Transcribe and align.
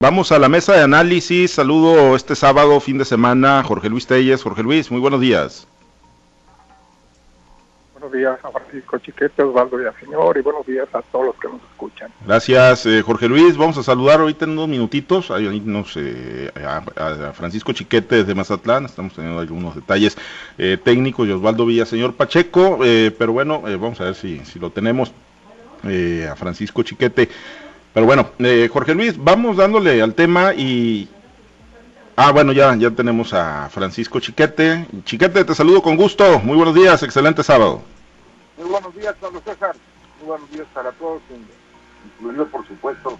Vamos 0.00 0.30
a 0.30 0.38
la 0.38 0.48
mesa 0.48 0.74
de 0.74 0.82
análisis. 0.84 1.50
Saludo 1.50 2.14
este 2.14 2.36
sábado, 2.36 2.78
fin 2.78 2.98
de 2.98 3.04
semana, 3.04 3.64
Jorge 3.64 3.88
Luis 3.88 4.06
Telles. 4.06 4.44
Jorge 4.44 4.62
Luis, 4.62 4.92
muy 4.92 5.00
buenos 5.00 5.20
días. 5.20 5.66
Buenos 7.94 8.12
días 8.12 8.38
a 8.44 8.52
Francisco 8.52 8.98
Chiquete, 8.98 9.42
Osvaldo 9.42 9.76
Villaseñor 9.76 10.38
y 10.38 10.42
buenos 10.42 10.64
días 10.64 10.86
a 10.92 11.02
todos 11.02 11.26
los 11.26 11.34
que 11.34 11.48
nos 11.48 11.60
escuchan. 11.72 12.12
Gracias, 12.24 12.86
eh, 12.86 13.02
Jorge 13.02 13.26
Luis. 13.26 13.56
Vamos 13.56 13.76
a 13.76 13.82
saludar 13.82 14.20
ahorita 14.20 14.44
en 14.44 14.52
unos 14.52 14.68
minutitos 14.68 15.32
eh, 15.36 16.52
a, 16.64 17.32
Francisco 17.32 17.72
Chiquete 17.72 18.18
desde 18.18 18.36
Mazatlán. 18.36 18.84
Estamos 18.84 19.14
teniendo 19.14 19.40
algunos 19.40 19.74
detalles 19.74 20.16
eh, 20.58 20.78
técnicos 20.80 21.26
y 21.26 21.32
Osvaldo 21.32 21.66
Villaseñor 21.66 22.14
Pacheco, 22.14 22.78
pero 23.18 23.32
bueno, 23.32 23.62
vamos 23.62 24.00
a 24.00 24.04
ver 24.04 24.14
si, 24.14 24.44
si 24.44 24.60
lo 24.60 24.70
tenemos 24.70 25.12
a 25.82 26.36
Francisco 26.36 26.84
Chiquete. 26.84 27.28
Pero 27.98 28.06
bueno, 28.06 28.30
eh, 28.38 28.70
Jorge 28.72 28.94
Luis, 28.94 29.18
vamos 29.18 29.56
dándole 29.56 30.00
al 30.00 30.14
tema 30.14 30.54
y... 30.54 31.08
Ah, 32.14 32.30
bueno, 32.30 32.52
ya, 32.52 32.76
ya 32.76 32.92
tenemos 32.92 33.34
a 33.34 33.68
Francisco 33.70 34.20
Chiquete. 34.20 34.86
Chiquete, 35.04 35.44
te 35.44 35.52
saludo 35.52 35.82
con 35.82 35.96
gusto. 35.96 36.38
Muy 36.38 36.56
buenos 36.56 36.76
días, 36.76 37.02
excelente 37.02 37.42
sábado. 37.42 37.82
Muy 38.56 38.68
buenos 38.70 38.94
días, 38.94 39.16
Carlos 39.20 39.42
César. 39.44 39.74
Muy 40.20 40.28
buenos 40.28 40.48
días 40.52 40.68
para 40.72 40.92
todos, 40.92 41.20
incluido 42.20 42.46
por 42.46 42.64
supuesto 42.68 43.18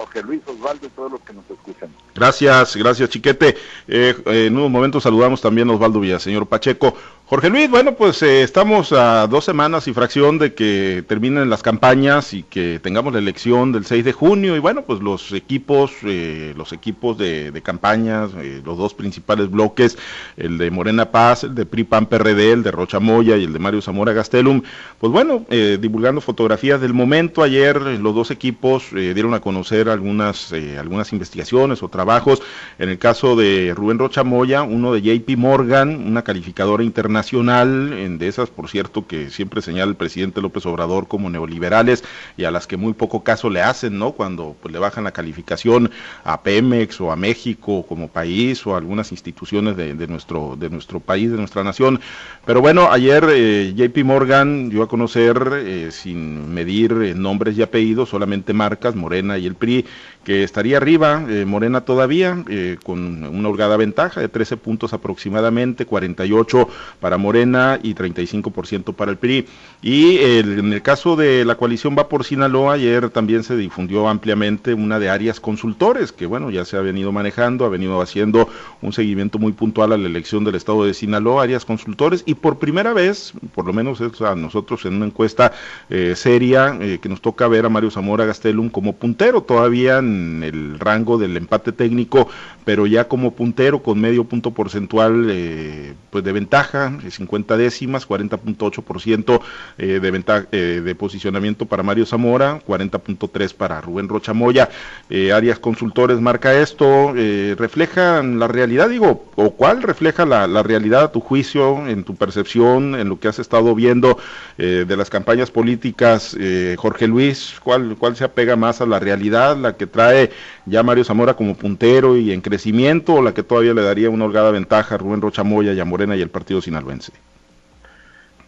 Jorge 0.00 0.22
Luis 0.22 0.40
Osvaldo 0.46 0.86
y 0.86 0.88
todos 0.88 1.12
los 1.12 1.20
que 1.20 1.34
nos 1.34 1.44
escuchan. 1.50 1.90
Gracias, 2.14 2.74
gracias 2.74 3.10
Chiquete. 3.10 3.54
Eh, 3.86 4.14
en 4.24 4.56
unos 4.56 4.70
momentos 4.70 5.02
saludamos 5.02 5.42
también 5.42 5.68
a 5.68 5.74
Osvaldo 5.74 6.00
Villaseñor 6.00 6.46
Pacheco. 6.46 6.94
Jorge 7.30 7.48
Luis, 7.48 7.70
bueno, 7.70 7.94
pues 7.94 8.20
eh, 8.24 8.42
estamos 8.42 8.90
a 8.90 9.28
dos 9.28 9.44
semanas 9.44 9.86
y 9.86 9.92
fracción 9.92 10.40
de 10.40 10.52
que 10.52 11.04
terminen 11.06 11.48
las 11.48 11.62
campañas 11.62 12.34
y 12.34 12.42
que 12.42 12.80
tengamos 12.82 13.12
la 13.12 13.20
elección 13.20 13.70
del 13.70 13.84
6 13.84 14.04
de 14.04 14.12
junio 14.12 14.56
y 14.56 14.58
bueno, 14.58 14.82
pues 14.82 14.98
los 14.98 15.30
equipos, 15.30 15.92
eh, 16.02 16.54
los 16.56 16.72
equipos 16.72 17.16
de, 17.18 17.52
campañas, 17.62 18.32
eh, 18.36 18.60
los 18.64 18.76
dos 18.76 18.94
principales 18.94 19.48
bloques, 19.48 19.96
el 20.36 20.58
de 20.58 20.72
Morena 20.72 21.12
Paz, 21.12 21.44
el 21.44 21.54
de 21.54 21.66
PRI 21.66 21.84
PAN 21.84 22.06
PRD, 22.06 22.50
el 22.50 22.64
de 22.64 22.72
Rocha 22.72 22.98
Moya 22.98 23.36
y 23.36 23.44
el 23.44 23.52
de 23.52 23.60
Mario 23.60 23.80
Zamora 23.80 24.12
Gastelum, 24.12 24.62
pues 24.98 25.12
bueno, 25.12 25.46
divulgando 25.48 26.20
fotografías 26.20 26.80
del 26.80 26.94
momento. 26.94 27.44
Ayer 27.44 27.80
los 27.80 28.12
dos 28.12 28.32
equipos 28.32 28.86
dieron 28.90 29.34
a 29.34 29.40
conocer 29.40 29.88
algunas, 29.90 30.52
algunas 30.78 31.12
investigaciones 31.12 31.82
o 31.82 31.88
trabajos. 31.88 32.42
En 32.78 32.88
el 32.88 32.98
caso 32.98 33.36
de 33.36 33.72
Rubén 33.74 33.98
Rocha 33.98 34.24
Moya, 34.24 34.62
uno 34.62 34.92
de 34.92 35.02
JP 35.02 35.36
Morgan, 35.36 36.06
una 36.06 36.22
calificadora 36.22 36.82
internacional 36.82 38.18
de 38.18 38.28
esas, 38.28 38.50
por 38.50 38.68
cierto, 38.68 39.06
que 39.06 39.30
siempre 39.30 39.62
señala 39.62 39.90
el 39.90 39.96
presidente 39.96 40.40
López 40.40 40.66
Obrador 40.66 41.08
como 41.08 41.30
neoliberales 41.30 42.04
y 42.36 42.44
a 42.44 42.50
las 42.50 42.66
que 42.66 42.76
muy 42.76 42.92
poco 42.92 43.22
caso 43.22 43.50
le 43.50 43.62
hacen, 43.62 43.98
¿no? 43.98 44.12
Cuando 44.12 44.56
pues, 44.60 44.72
le 44.72 44.78
bajan 44.78 45.04
la 45.04 45.12
calificación 45.12 45.90
a 46.24 46.42
Pemex 46.42 47.00
o 47.00 47.12
a 47.12 47.16
México 47.16 47.84
como 47.86 48.08
país 48.08 48.66
o 48.66 48.74
a 48.74 48.78
algunas 48.78 49.12
instituciones 49.12 49.76
de, 49.76 50.06
nuestro, 50.06 50.56
de 50.56 50.70
nuestro 50.70 51.00
país, 51.00 51.30
de 51.30 51.36
nuestra 51.36 51.64
nación. 51.64 52.00
Pero 52.44 52.60
bueno, 52.60 52.90
ayer 52.90 53.24
eh, 53.30 53.72
JP 53.76 54.04
Morgan 54.04 54.70
dio 54.70 54.82
a 54.82 54.88
conocer, 54.88 55.52
eh, 55.54 55.88
sin 55.90 56.52
medir 56.52 56.92
eh, 56.92 57.14
nombres 57.14 57.56
y 57.56 57.62
apellidos, 57.62 58.08
solamente 58.08 58.52
marcas, 58.52 58.94
Morena 58.94 59.38
y 59.38 59.46
el 59.46 59.54
PRI, 59.54 59.79
que 60.24 60.42
estaría 60.42 60.76
arriba, 60.76 61.24
eh, 61.28 61.44
Morena 61.46 61.80
todavía, 61.80 62.44
eh, 62.48 62.76
con 62.84 63.24
una 63.24 63.48
holgada 63.48 63.76
ventaja 63.76 64.20
de 64.20 64.28
13 64.28 64.58
puntos 64.58 64.92
aproximadamente, 64.92 65.86
48 65.86 66.68
para 67.00 67.16
Morena 67.16 67.78
y 67.82 67.94
35% 67.94 68.92
para 68.92 69.10
el 69.10 69.16
PRI. 69.16 69.46
Y 69.82 70.18
en 70.18 70.72
el 70.72 70.82
caso 70.82 71.16
de 71.16 71.44
la 71.44 71.54
coalición 71.54 71.96
Va 71.98 72.08
por 72.08 72.24
Sinaloa, 72.24 72.74
ayer 72.74 73.08
también 73.08 73.44
se 73.44 73.56
difundió 73.56 74.08
ampliamente 74.08 74.74
una 74.74 74.98
de 74.98 75.08
Arias 75.08 75.40
Consultores, 75.40 76.12
que 76.12 76.26
bueno, 76.26 76.50
ya 76.50 76.64
se 76.66 76.76
ha 76.76 76.80
venido 76.80 77.12
manejando, 77.12 77.64
ha 77.64 77.70
venido 77.70 78.02
haciendo 78.02 78.48
un 78.82 78.92
seguimiento 78.92 79.38
muy 79.38 79.52
puntual 79.52 79.92
a 79.92 79.98
la 79.98 80.06
elección 80.06 80.44
del 80.44 80.54
estado 80.54 80.84
de 80.84 80.92
Sinaloa, 80.92 81.44
Arias 81.44 81.64
Consultores, 81.64 82.22
y 82.26 82.34
por 82.34 82.58
primera 82.58 82.92
vez, 82.92 83.32
por 83.54 83.66
lo 83.66 83.72
menos 83.72 84.00
es 84.02 84.20
a 84.20 84.34
nosotros 84.34 84.84
en 84.84 84.94
una 84.94 85.06
encuesta 85.06 85.52
eh, 85.88 86.12
seria, 86.14 86.78
que 87.00 87.08
nos 87.08 87.20
toca 87.22 87.48
ver 87.48 87.64
a 87.64 87.68
Mario 87.68 87.90
Zamora 87.90 88.26
Gastelum 88.26 88.68
como 88.68 88.94
puntero, 88.94 89.42
el 89.66 90.78
rango 90.78 91.18
del 91.18 91.36
empate 91.36 91.72
técnico, 91.72 92.28
pero 92.64 92.86
ya 92.86 93.08
como 93.08 93.32
puntero 93.32 93.82
con 93.82 94.00
medio 94.00 94.24
punto 94.24 94.52
porcentual 94.52 95.26
eh, 95.30 95.94
pues 96.10 96.24
de 96.24 96.32
ventaja, 96.32 96.98
50 97.08 97.56
décimas, 97.56 98.06
40.8% 98.06 99.40
eh, 99.78 100.00
de, 100.00 100.10
ventaja, 100.10 100.46
eh, 100.52 100.82
de 100.84 100.94
posicionamiento 100.94 101.66
para 101.66 101.82
Mario 101.82 102.06
Zamora, 102.06 102.60
40.3 102.66 103.54
para 103.54 103.80
Rubén 103.80 104.08
Rochamoya. 104.08 104.68
Eh, 105.08 105.32
Arias 105.32 105.58
Consultores 105.58 106.20
marca 106.20 106.54
esto, 106.54 107.14
eh, 107.16 107.54
reflejan 107.58 108.38
la 108.38 108.48
realidad, 108.48 108.88
digo, 108.88 109.30
o 109.36 109.50
cuál 109.52 109.82
refleja 109.82 110.26
la, 110.26 110.46
la, 110.46 110.62
realidad 110.62 111.04
a 111.04 111.12
tu 111.12 111.20
juicio, 111.20 111.86
en 111.86 112.04
tu 112.04 112.16
percepción, 112.16 112.94
en 112.94 113.08
lo 113.08 113.18
que 113.18 113.28
has 113.28 113.38
estado 113.38 113.74
viendo 113.74 114.18
de 114.56 114.96
las 114.96 115.08
campañas 115.08 115.50
políticas, 115.50 116.36
Jorge 116.76 117.06
Luis, 117.06 117.54
¿cuál, 117.62 117.96
¿cuál 117.98 118.14
se 118.14 118.24
apega 118.24 118.56
más 118.56 118.82
a 118.82 118.86
la 118.86 118.98
realidad, 118.98 119.49
la 119.56 119.76
que 119.76 119.86
trae 119.86 120.30
ya 120.66 120.82
Mario 120.82 121.04
Zamora 121.04 121.34
como 121.34 121.54
puntero 121.54 122.16
y 122.16 122.32
en 122.32 122.40
crecimiento, 122.40 123.14
o 123.14 123.22
la 123.22 123.34
que 123.34 123.42
todavía 123.42 123.74
le 123.74 123.82
daría 123.82 124.10
una 124.10 124.24
holgada 124.24 124.50
ventaja 124.50 124.94
a 124.94 124.98
Rubén 124.98 125.20
Rochamoya 125.20 125.72
y 125.72 125.80
a 125.80 125.84
Morena 125.84 126.16
y 126.16 126.22
el 126.22 126.30
partido 126.30 126.60
sinaloense? 126.60 127.12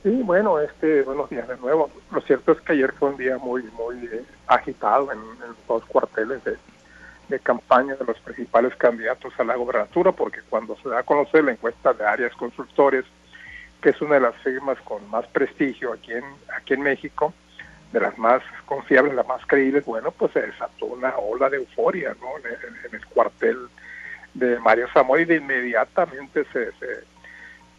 Sí, 0.03 0.11
bueno, 0.25 0.59
este, 0.59 1.03
buenos 1.03 1.31
días 1.31 1.47
de 1.47 1.57
nuevo. 1.59 1.89
Lo 2.11 2.21
cierto 2.23 2.53
es 2.53 2.61
que 2.63 2.73
ayer 2.73 2.93
fue 2.93 3.11
un 3.11 3.17
día 3.17 3.39
muy, 3.39 3.63
muy 3.79 3.97
eh, 4.07 4.25
agitado 4.49 5.13
en, 5.13 5.19
en, 5.19 5.55
dos 5.69 5.85
cuarteles 5.85 6.43
de, 6.45 6.59
campaña 7.45 7.95
de 7.95 8.05
los 8.05 8.19
principales 8.21 8.77
candidatos 8.77 9.33
a 9.39 9.45
la 9.45 9.57
gobernatura, 9.57 10.13
porque 10.13 10.41
cuando 10.51 10.77
se 10.83 10.91
da 10.91 10.99
a 10.99 11.03
conocer 11.03 11.45
la 11.45 11.53
encuesta 11.53 11.95
de 11.95 12.05
Arias 12.05 12.35
Consultores, 12.35 13.07
que 13.81 13.91
es 13.91 14.03
una 14.03 14.17
de 14.17 14.21
las 14.21 14.35
firmas 14.43 14.79
con 14.83 15.09
más 15.09 15.27
prestigio 15.29 15.95
aquí 15.95 16.13
en, 16.13 16.25
aquí 16.55 16.75
en 16.75 16.83
México, 16.83 17.33
de 17.93 18.01
las 18.01 18.17
más 18.19 18.43
confiables, 18.67 19.15
las 19.15 19.27
más 19.27 19.45
creíbles, 19.47 19.85
bueno, 19.85 20.11
pues 20.11 20.33
se 20.33 20.41
desató 20.41 20.87
una 20.87 21.15
ola 21.17 21.51
de 21.51 21.59
euforia, 21.59 22.17
¿no? 22.21 22.39
En, 22.39 22.47
en, 22.47 22.87
en 22.87 22.95
el 22.95 23.07
cuartel 23.07 23.59
de 24.35 24.59
Mario 24.61 24.89
Zamora 24.93 25.21
y 25.21 25.27
de 25.27 25.37
inmediatamente 25.37 26.45
se, 26.53 26.73
se, 26.73 27.05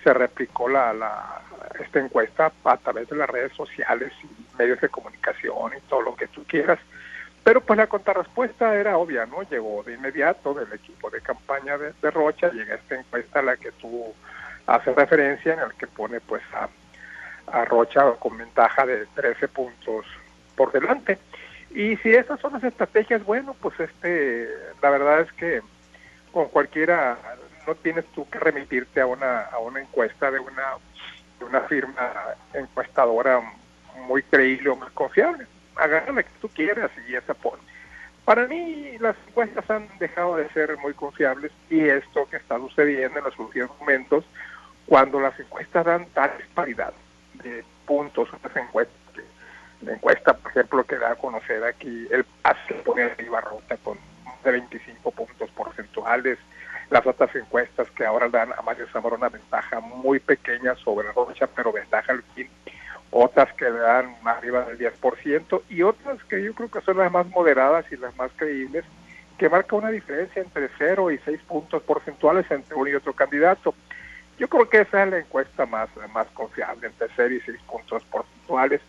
se 0.03 0.13
replicó 0.13 0.69
la, 0.69 0.94
la, 0.94 1.41
esta 1.79 2.00
encuesta 2.00 2.52
a 2.63 2.78
través 2.78 3.09
de 3.09 3.16
las 3.16 3.29
redes 3.29 3.53
sociales 3.53 4.13
y 4.23 4.57
medios 4.57 4.79
de 4.81 4.90
comunicación 4.90 5.72
y 5.75 5.81
todo 5.90 6.02
lo 6.02 6.16
que 6.16 6.28
tú 6.28 6.44
quieras. 6.46 6.79
Pero 7.44 7.59
pues 7.59 7.75
la 7.78 7.88
contrarrespuesta 7.88 8.75
era 8.75 8.97
obvia, 8.97 9.25
¿no? 9.25 9.41
Llegó 9.44 9.84
de 9.84 9.96
inmediato 9.96 10.53
del 10.53 10.72
equipo 10.72 11.09
de 11.09 11.22
campaña 11.22 11.78
de, 11.78 11.91
de 12.02 12.12
Rocha, 12.12 12.52
llega 12.52 12.75
esta 12.75 12.96
encuesta 12.96 13.40
a 13.40 13.44
la 13.44 13.57
que 13.57 13.72
tú 13.73 14.13
haces 14.68 14.96
referencia, 14.96 15.53
en 15.53 15.59
el 15.59 15.73
que 15.73 15.88
pone 15.88 16.22
pues 16.22 16.41
a, 16.53 16.69
a 17.47 17.65
Rocha 17.65 18.13
con 18.19 18.37
ventaja 18.37 18.85
de 18.85 19.05
13 19.15 19.47
puntos 19.47 20.05
por 20.55 20.71
delante. 20.71 21.17
Y 21.71 21.97
si 21.97 22.11
esas 22.11 22.39
son 22.39 22.53
las 22.53 22.63
estrategias, 22.63 23.23
bueno, 23.23 23.55
pues 23.59 23.79
este, 23.79 24.47
la 24.81 24.89
verdad 24.91 25.21
es 25.21 25.31
que 25.33 25.61
con 26.31 26.47
cualquiera 26.49 27.17
no 27.65 27.75
tienes 27.75 28.05
tú 28.07 28.29
que 28.29 28.39
remitirte 28.39 29.01
a 29.01 29.07
una 29.07 29.41
a 29.43 29.59
una 29.59 29.81
encuesta 29.81 30.29
de 30.29 30.39
una 30.39 30.63
de 31.39 31.45
una 31.45 31.61
firma 31.61 32.11
encuestadora 32.53 33.41
muy 34.07 34.21
creíble 34.23 34.69
o 34.69 34.75
muy 34.75 34.89
confiable. 34.93 35.47
Agarra 35.75 36.23
que 36.23 36.29
tú 36.41 36.49
quieras 36.49 36.91
y 37.07 37.15
esa 37.15 37.33
pone. 37.33 37.61
Para 38.25 38.47
mí 38.47 38.97
las 38.99 39.15
encuestas 39.27 39.69
han 39.69 39.89
dejado 39.99 40.37
de 40.37 40.47
ser 40.49 40.77
muy 40.77 40.93
confiables 40.93 41.51
y 41.69 41.81
esto 41.81 42.27
que 42.29 42.37
está 42.37 42.57
sucediendo 42.57 43.19
en 43.19 43.25
los 43.25 43.37
últimos 43.37 43.71
momentos 43.79 44.23
cuando 44.85 45.19
las 45.19 45.37
encuestas 45.39 45.85
dan 45.85 46.05
tal 46.13 46.31
disparidad 46.37 46.93
de 47.43 47.63
puntos, 47.85 48.29
unas 48.31 48.55
encuestas 48.55 49.03
la 49.85 49.93
encuesta, 49.93 50.33
por 50.33 50.51
ejemplo, 50.51 50.83
que 50.85 50.97
da 50.97 51.11
a 51.11 51.15
conocer 51.15 51.63
aquí, 51.63 52.07
el 52.09 52.25
se 52.67 52.73
pone 52.75 53.03
arriba 53.03 53.41
rota 53.41 53.77
con 53.83 53.97
de 54.43 54.51
25 54.51 55.11
puntos 55.11 55.49
porcentuales, 55.51 56.37
las 56.90 57.05
otras 57.05 57.34
encuestas 57.35 57.90
que 57.91 58.05
ahora 58.05 58.28
dan 58.29 58.51
a 58.53 58.61
Mario 58.61 58.87
Zamora 58.91 59.16
una 59.16 59.29
ventaja 59.29 59.79
muy 59.79 60.19
pequeña 60.19 60.75
sobre 60.75 61.11
Rocha, 61.13 61.47
pero 61.47 61.72
ventaja 61.72 62.11
al 62.11 62.23
fin, 62.35 62.49
otras 63.09 63.53
que 63.53 63.66
le 63.66 63.79
dan 63.79 64.16
arriba 64.25 64.66
del 64.66 64.78
10% 64.78 65.61
y 65.69 65.81
otras 65.84 66.22
que 66.25 66.43
yo 66.43 66.53
creo 66.53 66.69
que 66.69 66.81
son 66.81 66.97
las 66.97 67.11
más 67.11 67.25
moderadas 67.28 67.85
y 67.91 67.96
las 67.96 68.16
más 68.17 68.31
creíbles, 68.35 68.84
que 69.37 69.49
marca 69.49 69.75
una 69.75 69.89
diferencia 69.89 70.41
entre 70.41 70.69
0 70.78 71.11
y 71.11 71.17
6 71.19 71.39
puntos 71.47 71.81
porcentuales 71.84 72.49
entre 72.51 72.75
uno 72.75 72.89
y 72.89 72.96
otro 72.96 73.13
candidato. 73.13 73.73
Yo 74.43 74.49
creo 74.49 74.67
que 74.67 74.81
esa 74.81 75.05
es 75.05 75.09
la 75.09 75.19
encuesta 75.19 75.66
más, 75.66 75.87
más 76.13 76.28
confiable, 76.34 76.87
entre 76.87 77.07
0 77.16 77.34
y 77.34 77.40
6 77.40 77.61
puntos 77.61 78.03
porcentuales, 78.03 78.81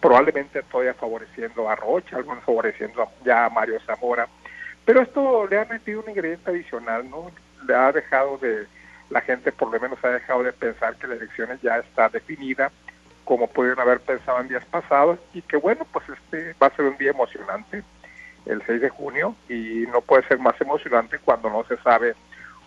probablemente 0.00 0.62
todavía 0.62 0.94
favoreciendo 0.94 1.68
a 1.68 1.76
Rocha, 1.76 2.16
algunos 2.16 2.42
favoreciendo 2.42 3.06
ya 3.22 3.44
a 3.44 3.50
Mario 3.50 3.78
Zamora 3.84 4.26
pero 4.86 5.02
esto 5.02 5.46
le 5.46 5.58
ha 5.58 5.66
metido 5.66 6.00
un 6.00 6.08
ingrediente 6.08 6.50
adicional, 6.50 7.10
¿no? 7.10 7.30
Le 7.68 7.74
ha 7.74 7.92
dejado 7.92 8.38
de, 8.38 8.66
la 9.10 9.20
gente 9.20 9.52
por 9.52 9.70
lo 9.70 9.78
menos 9.78 10.02
ha 10.02 10.08
dejado 10.08 10.42
de 10.42 10.54
pensar 10.54 10.96
que 10.96 11.06
la 11.06 11.16
elección 11.16 11.50
ya 11.62 11.80
está 11.80 12.08
definida, 12.08 12.72
como 13.26 13.46
pudieron 13.46 13.80
haber 13.80 14.00
pensado 14.00 14.40
en 14.40 14.48
días 14.48 14.64
pasados, 14.64 15.18
y 15.34 15.42
que 15.42 15.58
bueno, 15.58 15.86
pues 15.92 16.06
este 16.08 16.54
va 16.62 16.68
a 16.68 16.76
ser 16.76 16.86
un 16.86 16.96
día 16.96 17.10
emocionante. 17.10 17.82
el 18.46 18.62
6 18.66 18.80
de 18.80 18.88
junio 18.88 19.36
y 19.50 19.86
no 19.92 20.00
puede 20.00 20.26
ser 20.28 20.38
más 20.38 20.58
emocionante 20.62 21.18
cuando 21.18 21.50
no 21.50 21.62
se 21.64 21.76
sabe 21.82 22.14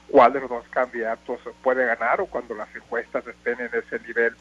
cuál 0.09 0.33
de 0.33 0.42
los 0.42 0.50
dos 0.50 0.68
candidatos 0.69 1.39
puede 1.62 1.86
ganar 1.86 2.21
o 2.21 2.27
cuando 2.27 2.56
las 2.56 2.74
encuestas 2.75 3.25
estén 3.27 3.59
en 3.59 3.71
ese 3.74 4.00
nivel. 4.06 4.36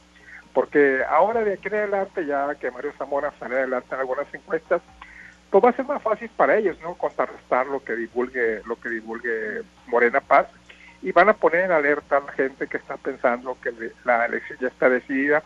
Porque 0.52 1.02
ahora 1.08 1.44
de 1.44 1.54
aquí 1.54 1.68
en 1.68 1.74
adelante, 1.74 2.24
ya 2.24 2.54
que 2.54 2.70
Mario 2.70 2.92
Zamora 2.96 3.32
sale 3.38 3.56
adelante 3.56 3.94
en 3.94 4.00
algunas 4.00 4.32
encuestas, 4.32 4.80
pues 5.50 5.64
va 5.64 5.70
a 5.70 5.76
ser 5.76 5.84
más 5.84 6.02
fácil 6.02 6.30
para 6.36 6.56
ellos, 6.56 6.76
¿no? 6.82 6.94
Contrarrestar 6.94 7.66
lo 7.66 7.82
que 7.82 7.94
divulgue, 7.94 8.62
lo 8.66 8.76
que 8.76 8.88
divulgue 8.88 9.62
Morena 9.86 10.20
Paz 10.20 10.46
y 11.02 11.12
van 11.12 11.28
a 11.28 11.34
poner 11.34 11.64
en 11.64 11.72
alerta 11.72 12.16
a 12.16 12.20
la 12.20 12.32
gente 12.32 12.66
que 12.66 12.78
está 12.78 12.96
pensando 12.96 13.56
que 13.62 13.72
la 14.04 14.26
elección 14.26 14.58
ya 14.60 14.68
está 14.68 14.88
decidida 14.88 15.42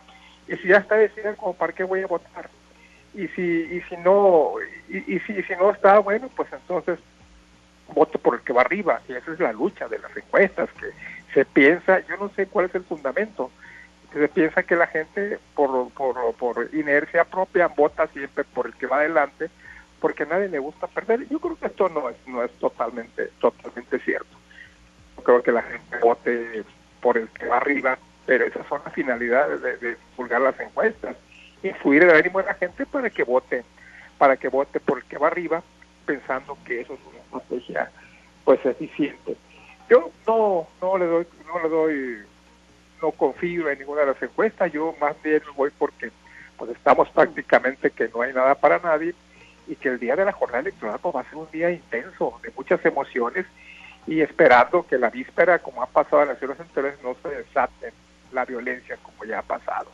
y 0.49 0.57
si 0.57 0.69
ya 0.69 0.79
está 0.79 0.97
decidida, 0.97 1.35
como 1.35 1.55
para 1.55 1.73
qué 1.73 1.85
voy 1.85 2.01
a 2.01 2.07
votar 2.07 2.49
y 3.15 3.27
si 3.29 3.43
y 3.43 3.83
si 3.89 3.97
no 3.99 4.55
y, 4.89 5.19
si, 5.21 5.43
si 5.43 5.53
no 5.57 5.71
está 5.71 5.99
bueno 5.99 6.31
pues 6.35 6.49
entonces 6.53 6.99
voto 7.95 8.19
por 8.19 8.35
el 8.35 8.41
que 8.41 8.53
va 8.53 8.63
arriba 8.63 9.01
y 9.09 9.13
esa 9.13 9.33
es 9.33 9.41
la 9.41 9.53
lucha 9.53 9.89
de 9.89 9.99
las 9.99 10.17
encuestas 10.17 10.69
que 10.79 10.91
se 11.35 11.45
piensa 11.45 12.01
yo 12.07 12.17
no 12.17 12.31
sé 12.31 12.47
cuál 12.47 12.67
es 12.67 12.75
el 12.75 12.85
fundamento 12.85 13.51
se 14.13 14.29
piensa 14.29 14.65
que 14.65 14.75
la 14.75 14.89
gente 14.89 15.39
por, 15.55 15.91
por, 15.93 16.35
por 16.35 16.69
inercia 16.75 17.25
propia 17.25 17.69
vota 17.69 18.07
siempre 18.09 18.45
por 18.45 18.67
el 18.67 18.75
que 18.75 18.87
va 18.87 18.99
adelante 18.99 19.51
porque 20.01 20.23
a 20.23 20.27
nadie 20.27 20.49
le 20.49 20.59
gusta 20.59 20.87
perder. 20.87 21.29
Yo 21.29 21.39
creo 21.41 21.57
que 21.57 21.67
esto 21.67 21.89
no 21.91 22.09
es 22.09 22.17
no 22.27 22.43
es 22.43 22.51
totalmente 22.53 23.27
totalmente 23.39 24.01
cierto. 24.01 24.37
Yo 25.17 25.23
creo 25.23 25.43
que 25.43 25.53
la 25.53 25.63
gente 25.63 25.99
vote 25.99 26.65
por 27.01 27.19
el 27.19 27.29
que 27.29 27.47
va 27.47 27.59
arriba 27.59 27.99
pero 28.27 28.47
esas 28.47 28.67
son 28.67 28.81
las 28.85 28.95
finalidades 28.95 29.63
de, 29.63 29.77
de 29.77 29.97
divulgar 30.11 30.41
las 30.41 30.59
encuestas 30.59 31.17
influir 31.63 32.03
el 32.03 32.11
ánimo 32.11 32.41
de 32.41 32.47
la 32.47 32.55
gente 32.55 32.87
para 32.87 33.11
que 33.11 33.23
vote, 33.25 33.65
para 34.19 34.37
que 34.37 34.49
vote 34.49 34.81
por 34.81 34.99
el 34.99 35.05
que 35.05 35.19
va 35.19 35.29
arriba, 35.29 35.63
pensando 36.11 36.59
que 36.65 36.81
eso 36.81 36.95
es 36.95 37.01
una 37.09 37.19
estrategia 37.19 37.91
pues 38.45 38.65
eficiente. 38.67 39.37
Yo 39.89 40.11
no, 40.27 40.67
no 40.83 40.99
le 40.99 41.07
doy, 41.07 41.27
no 41.47 41.63
le 41.63 41.69
doy, 41.69 42.19
no 43.01 43.13
confío 43.13 43.71
en 43.71 43.79
ninguna 43.79 44.01
de 44.01 44.09
las 44.09 44.23
encuestas, 44.23 44.73
yo 44.73 44.93
más 45.01 45.15
bien 45.23 45.41
voy 45.55 45.71
porque 45.79 46.11
pues 46.57 46.73
estamos 46.73 47.09
prácticamente 47.11 47.93
que 47.93 48.09
no 48.09 48.23
hay 48.23 48.33
nada 48.33 48.57
para 48.57 48.81
nadie 48.81 49.15
y 49.69 49.77
que 49.77 49.89
el 49.89 50.01
día 50.01 50.17
de 50.17 50.25
la 50.25 50.33
jornada 50.33 50.63
electoral 50.63 50.99
pues, 51.01 51.15
va 51.15 51.21
a 51.21 51.25
ser 51.25 51.37
un 51.37 51.51
día 51.53 51.71
intenso, 51.71 52.41
de 52.43 52.51
muchas 52.57 52.85
emociones 52.85 53.47
y 54.09 54.21
esperando 54.21 54.85
que 54.85 54.99
la 54.99 55.11
víspera, 55.11 55.61
como 55.61 55.81
ha 55.81 55.87
pasado 55.87 56.23
en 56.23 56.29
las 56.29 56.39
ciudades 56.41 56.61
anteriores, 56.61 56.99
no 57.05 57.15
se 57.23 57.29
desate 57.29 57.93
la 58.33 58.45
violencia 58.45 58.99
como 59.01 59.25
ya 59.25 59.39
ha 59.39 59.43
pasado. 59.43 59.93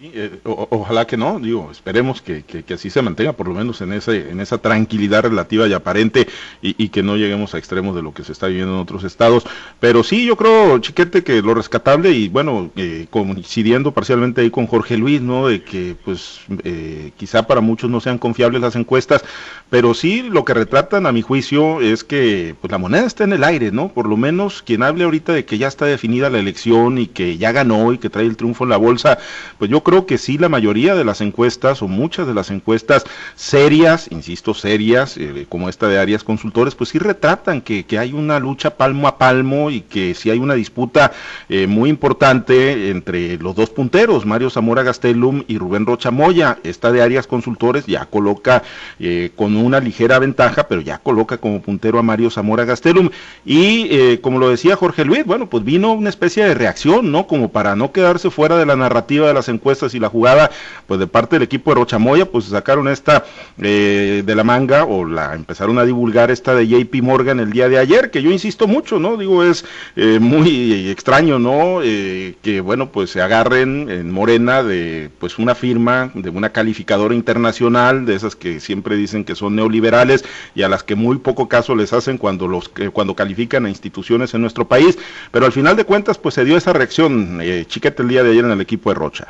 Eh, 0.00 0.38
ojalá 0.44 1.08
que 1.08 1.16
no, 1.16 1.40
digo, 1.40 1.72
esperemos 1.72 2.22
que, 2.22 2.44
que, 2.44 2.74
así 2.74 2.88
se 2.88 3.02
mantenga, 3.02 3.32
por 3.32 3.48
lo 3.48 3.54
menos 3.54 3.80
en, 3.80 3.92
ese, 3.92 4.30
en 4.30 4.38
esa 4.38 4.58
tranquilidad 4.58 5.24
relativa 5.24 5.66
y 5.66 5.72
aparente, 5.72 6.28
y, 6.62 6.88
que 6.90 7.02
no 7.02 7.16
lleguemos 7.16 7.52
a 7.54 7.58
extremos 7.58 7.96
de 7.96 8.02
lo 8.02 8.14
que 8.14 8.22
se 8.22 8.30
está 8.30 8.46
viviendo 8.46 8.74
en 8.74 8.80
otros 8.80 9.02
estados. 9.02 9.44
Pero 9.80 10.04
sí, 10.04 10.24
yo 10.24 10.36
creo, 10.36 10.78
Chiquete, 10.78 11.24
que 11.24 11.42
lo 11.42 11.52
rescatable, 11.52 12.12
y 12.12 12.28
bueno, 12.28 12.70
eh, 12.76 13.08
coincidiendo 13.10 13.90
parcialmente 13.90 14.40
ahí 14.42 14.50
con 14.50 14.68
Jorge 14.68 14.96
Luis, 14.96 15.20
¿no? 15.20 15.48
De 15.48 15.64
que, 15.64 15.96
pues, 16.04 16.42
eh, 16.62 17.10
quizá 17.16 17.48
para 17.48 17.60
muchos 17.60 17.90
no 17.90 17.98
sean 17.98 18.18
confiables 18.18 18.60
las 18.60 18.76
encuestas, 18.76 19.24
pero 19.68 19.94
sí 19.94 20.22
lo 20.22 20.44
que 20.44 20.54
retratan, 20.54 21.06
a 21.06 21.12
mi 21.12 21.22
juicio, 21.22 21.80
es 21.80 22.04
que, 22.04 22.54
pues, 22.60 22.70
la 22.70 22.78
moneda 22.78 23.04
está 23.04 23.24
en 23.24 23.32
el 23.32 23.42
aire, 23.42 23.72
¿no? 23.72 23.88
Por 23.88 24.08
lo 24.08 24.16
menos 24.16 24.62
quien 24.62 24.84
hable 24.84 25.02
ahorita 25.02 25.32
de 25.32 25.44
que 25.44 25.58
ya 25.58 25.66
está 25.66 25.86
definida 25.86 26.30
la 26.30 26.38
elección 26.38 26.98
y 26.98 27.08
que 27.08 27.36
ya 27.36 27.50
ganó 27.50 27.92
y 27.92 27.98
que 27.98 28.10
trae 28.10 28.26
el 28.26 28.36
triunfo 28.36 28.62
en 28.62 28.70
la 28.70 28.76
bolsa, 28.76 29.18
pues 29.58 29.68
yo 29.68 29.82
creo 29.88 30.04
que 30.04 30.18
sí, 30.18 30.36
la 30.36 30.50
mayoría 30.50 30.94
de 30.94 31.02
las 31.02 31.22
encuestas 31.22 31.80
o 31.80 31.88
muchas 31.88 32.26
de 32.26 32.34
las 32.34 32.50
encuestas 32.50 33.06
serias, 33.36 34.08
insisto, 34.10 34.52
serias, 34.52 35.16
eh, 35.16 35.46
como 35.48 35.70
esta 35.70 35.88
de 35.88 35.98
Arias 35.98 36.24
Consultores, 36.24 36.74
pues 36.74 36.90
sí 36.90 36.98
retratan 36.98 37.62
que, 37.62 37.84
que, 37.84 37.98
hay 37.98 38.12
una 38.12 38.38
lucha 38.38 38.76
palmo 38.76 39.08
a 39.08 39.16
palmo 39.16 39.70
y 39.70 39.80
que 39.80 40.12
sí 40.12 40.28
hay 40.28 40.40
una 40.40 40.52
disputa 40.52 41.12
eh, 41.48 41.66
muy 41.66 41.88
importante 41.88 42.90
entre 42.90 43.38
los 43.38 43.56
dos 43.56 43.70
punteros, 43.70 44.26
Mario 44.26 44.50
Zamora 44.50 44.82
Gastelum 44.82 45.44
y 45.48 45.56
Rubén 45.56 45.86
Rocha 45.86 46.10
Moya. 46.10 46.58
Esta 46.64 46.92
de 46.92 47.00
Arias 47.00 47.26
Consultores 47.26 47.86
ya 47.86 48.04
coloca 48.04 48.62
eh, 49.00 49.30
con 49.36 49.56
una 49.56 49.80
ligera 49.80 50.18
ventaja, 50.18 50.68
pero 50.68 50.82
ya 50.82 50.98
coloca 50.98 51.38
como 51.38 51.62
puntero 51.62 51.98
a 51.98 52.02
Mario 52.02 52.28
Zamora 52.28 52.66
Gastelum. 52.66 53.08
Y 53.46 54.18
como 54.18 54.38
lo 54.38 54.50
decía 54.50 54.76
Jorge 54.76 55.06
Luis, 55.06 55.24
bueno, 55.24 55.48
pues 55.48 55.64
vino 55.64 55.92
una 55.94 56.10
especie 56.10 56.44
de 56.44 56.52
reacción, 56.52 57.10
¿no? 57.10 57.26
Como 57.26 57.52
para 57.52 57.74
no 57.74 57.90
quedarse 57.90 58.28
fuera 58.30 58.58
de 58.58 58.66
la 58.66 58.76
narrativa 58.76 59.26
de 59.26 59.32
las 59.32 59.48
encuestas 59.48 59.77
y 59.94 60.00
la 60.00 60.08
jugada, 60.08 60.50
pues 60.86 60.98
de 61.00 61.06
parte 61.06 61.36
del 61.36 61.44
equipo 61.44 61.70
de 61.70 61.76
Rochamoya, 61.76 62.26
pues 62.26 62.46
sacaron 62.46 62.88
esta 62.88 63.24
eh, 63.60 64.22
de 64.24 64.34
la 64.34 64.44
manga 64.44 64.84
o 64.84 65.04
la 65.04 65.34
empezaron 65.34 65.78
a 65.78 65.84
divulgar 65.84 66.30
esta 66.30 66.54
de 66.54 66.66
JP 66.66 67.02
Morgan 67.02 67.40
el 67.40 67.52
día 67.52 67.68
de 67.68 67.78
ayer, 67.78 68.10
que 68.10 68.22
yo 68.22 68.30
insisto 68.30 68.66
mucho, 68.66 68.98
¿no? 68.98 69.16
Digo, 69.16 69.44
es 69.44 69.64
eh, 69.96 70.18
muy 70.20 70.88
extraño, 70.90 71.38
¿no? 71.38 71.80
Eh, 71.82 72.34
que 72.42 72.60
bueno, 72.60 72.90
pues 72.90 73.10
se 73.10 73.22
agarren 73.22 73.88
en 73.90 74.10
Morena 74.10 74.62
de 74.62 75.10
pues 75.18 75.38
una 75.38 75.54
firma, 75.54 76.10
de 76.14 76.30
una 76.30 76.50
calificadora 76.50 77.14
internacional, 77.14 78.04
de 78.04 78.16
esas 78.16 78.34
que 78.34 78.60
siempre 78.60 78.96
dicen 78.96 79.24
que 79.24 79.34
son 79.34 79.56
neoliberales 79.56 80.24
y 80.54 80.62
a 80.62 80.68
las 80.68 80.82
que 80.82 80.94
muy 80.94 81.18
poco 81.18 81.48
caso 81.48 81.74
les 81.74 81.92
hacen 81.92 82.18
cuando 82.18 82.48
los 82.48 82.68
cuando 82.92 83.14
califican 83.14 83.66
a 83.66 83.68
instituciones 83.68 84.34
en 84.34 84.40
nuestro 84.40 84.66
país, 84.66 84.98
pero 85.30 85.46
al 85.46 85.52
final 85.52 85.76
de 85.76 85.84
cuentas 85.84 86.18
pues 86.18 86.34
se 86.34 86.44
dio 86.44 86.56
esa 86.56 86.72
reacción, 86.72 87.40
chiquete 87.66 88.02
el 88.02 88.08
día 88.08 88.22
de 88.22 88.30
ayer 88.30 88.44
en 88.44 88.50
el 88.50 88.60
equipo 88.60 88.90
de 88.90 88.94
Rocha. 88.94 89.28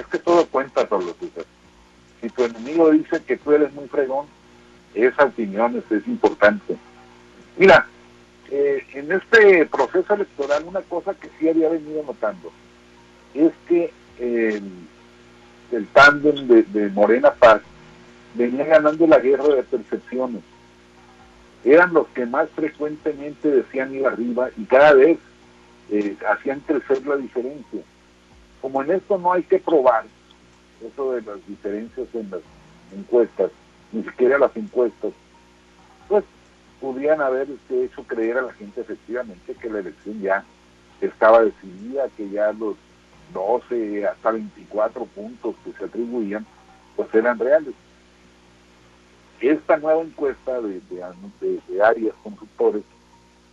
Es 0.00 0.06
que 0.06 0.18
todo 0.18 0.46
cuenta, 0.46 0.88
Pablo. 0.88 1.14
Si 2.20 2.30
tu 2.30 2.44
enemigo 2.44 2.90
dice 2.90 3.22
que 3.22 3.36
tú 3.36 3.52
eres 3.52 3.70
muy 3.74 3.86
fregón, 3.86 4.26
esa 4.94 5.26
opinión 5.26 5.82
es, 5.90 6.08
importante. 6.08 6.76
Mira, 7.58 7.86
eh, 8.50 8.82
en 8.94 9.12
este 9.12 9.66
proceso 9.66 10.14
electoral 10.14 10.64
una 10.66 10.80
cosa 10.80 11.12
que 11.14 11.28
sí 11.38 11.50
había 11.50 11.68
venido 11.68 12.02
notando 12.02 12.50
es 13.34 13.52
que 13.68 13.92
el 14.18 15.86
tándem 15.88 16.48
de, 16.48 16.88
Morena 16.88 17.32
Paz 17.32 17.60
venía 18.34 18.64
ganando 18.64 19.06
la 19.06 19.18
guerra 19.18 19.48
de 19.48 19.62
percepciones. 19.64 20.42
Eran 21.62 21.92
los 21.92 22.08
que 22.08 22.24
más 22.24 22.48
frecuentemente 22.56 23.50
decían 23.50 23.94
ir 23.94 24.06
arriba 24.06 24.48
y 24.56 24.64
cada 24.64 24.94
vez 24.94 25.18
eh, 25.90 26.16
hacían 26.26 26.60
crecer 26.60 27.06
la 27.06 27.16
diferencia 27.16 27.82
como 28.60 28.82
en 28.82 28.92
esto 28.92 29.18
no 29.18 29.32
hay 29.32 29.42
que 29.42 29.58
probar 29.58 30.04
eso 30.86 31.12
de 31.12 31.22
las 31.22 31.46
diferencias 31.46 32.08
en 32.14 32.30
las 32.30 32.40
encuestas, 32.94 33.50
ni 33.92 34.02
siquiera 34.02 34.38
las 34.38 34.56
encuestas, 34.56 35.12
pues 36.08 36.24
podrían 36.80 37.20
haber 37.20 37.48
este, 37.50 37.84
hecho 37.84 38.02
creer 38.04 38.38
a 38.38 38.42
la 38.42 38.52
gente 38.54 38.80
efectivamente 38.80 39.54
que 39.54 39.68
la 39.68 39.80
elección 39.80 40.20
ya 40.20 40.44
estaba 41.00 41.42
decidida, 41.42 42.08
que 42.16 42.28
ya 42.30 42.52
los 42.52 42.76
12 43.32 44.06
hasta 44.06 44.32
24 44.32 45.04
puntos 45.04 45.54
que 45.64 45.72
se 45.72 45.84
atribuían, 45.84 46.46
pues 46.96 47.14
eran 47.14 47.38
reales. 47.38 47.74
Esta 49.40 49.76
nueva 49.76 50.02
encuesta 50.02 50.60
de, 50.60 50.80
de, 50.90 51.60
de, 51.68 51.82
áreas 51.82 52.14
constructores, 52.22 52.82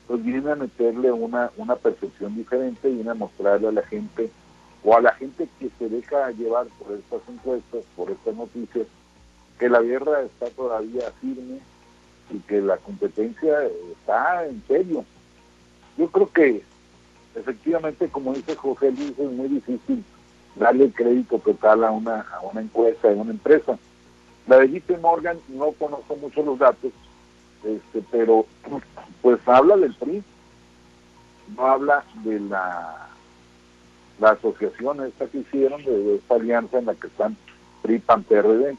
pues 0.08 0.24
viene 0.24 0.52
a 0.52 0.56
meterle 0.56 1.12
una, 1.12 1.52
una 1.58 1.76
percepción 1.76 2.36
diferente 2.36 2.90
y 2.90 2.96
viene 2.96 3.12
a 3.12 3.14
mostrarle 3.14 3.68
a 3.68 3.72
la 3.72 3.84
gente 3.84 4.30
o 4.88 4.96
a 4.96 5.01
la 5.01 5.12
gente 5.15 5.50
que 5.60 5.70
se 5.77 5.89
deja 5.89 6.32
llevar 6.32 6.65
por 6.79 6.94
estas 6.94 7.20
encuestas, 7.27 7.84
por 7.98 8.10
estas 8.10 8.34
noticias, 8.34 8.88
que 9.60 9.67
la 9.67 9.82
guerra 9.82 10.22
está 10.22 10.50
todavía 10.51 11.12
firme 11.20 11.60
y 12.32 12.39
que 12.48 12.62
la 12.62 12.77
competencia 12.77 13.65
está 13.91 14.46
en 14.46 14.63
serio. 14.65 15.03
Yo 15.98 16.08
creo 16.08 16.32
que 16.32 16.63
efectivamente, 17.36 18.08
como 18.08 18.34
dice 18.34 18.56
José 18.56 18.91
Luis, 18.91 19.12
es 19.20 19.29
muy 19.29 19.50
difícil 19.50 20.06
darle 20.56 20.89
crédito 20.91 21.38
total 21.39 21.84
a 21.84 21.91
una, 21.91 22.22
a 22.22 22.60
encuesta 22.62 23.10
de 23.10 23.15
una 23.15 23.32
empresa. 23.32 23.77
La 24.48 24.60
de 24.60 24.70
JP 24.70 25.01
Morgan 25.01 25.38
no 25.50 25.74
conozco 25.74 26.15
mucho 26.15 26.44
los 26.44 26.60
datos, 26.60 26.94
este, 27.65 28.06
pero 28.10 28.46
pues 29.22 29.38
habla 29.48 29.75
del 29.75 29.94
PRI, 29.96 30.24
no 31.58 31.65
habla 31.65 32.06
de 32.24 32.39
la 32.39 33.08
la 34.20 34.32
asociación 34.32 35.04
esta 35.06 35.28
que 35.28 35.40
hicieron 35.40 35.84
de, 35.84 36.16
esta 36.16 36.36
alianza 36.36 36.80
en 36.80 36.86
la 36.86 36.96
que 36.96 37.08
están 37.08 37.38
PRI, 37.82 38.00
PAN, 38.00 38.24
PRD. 38.24 38.76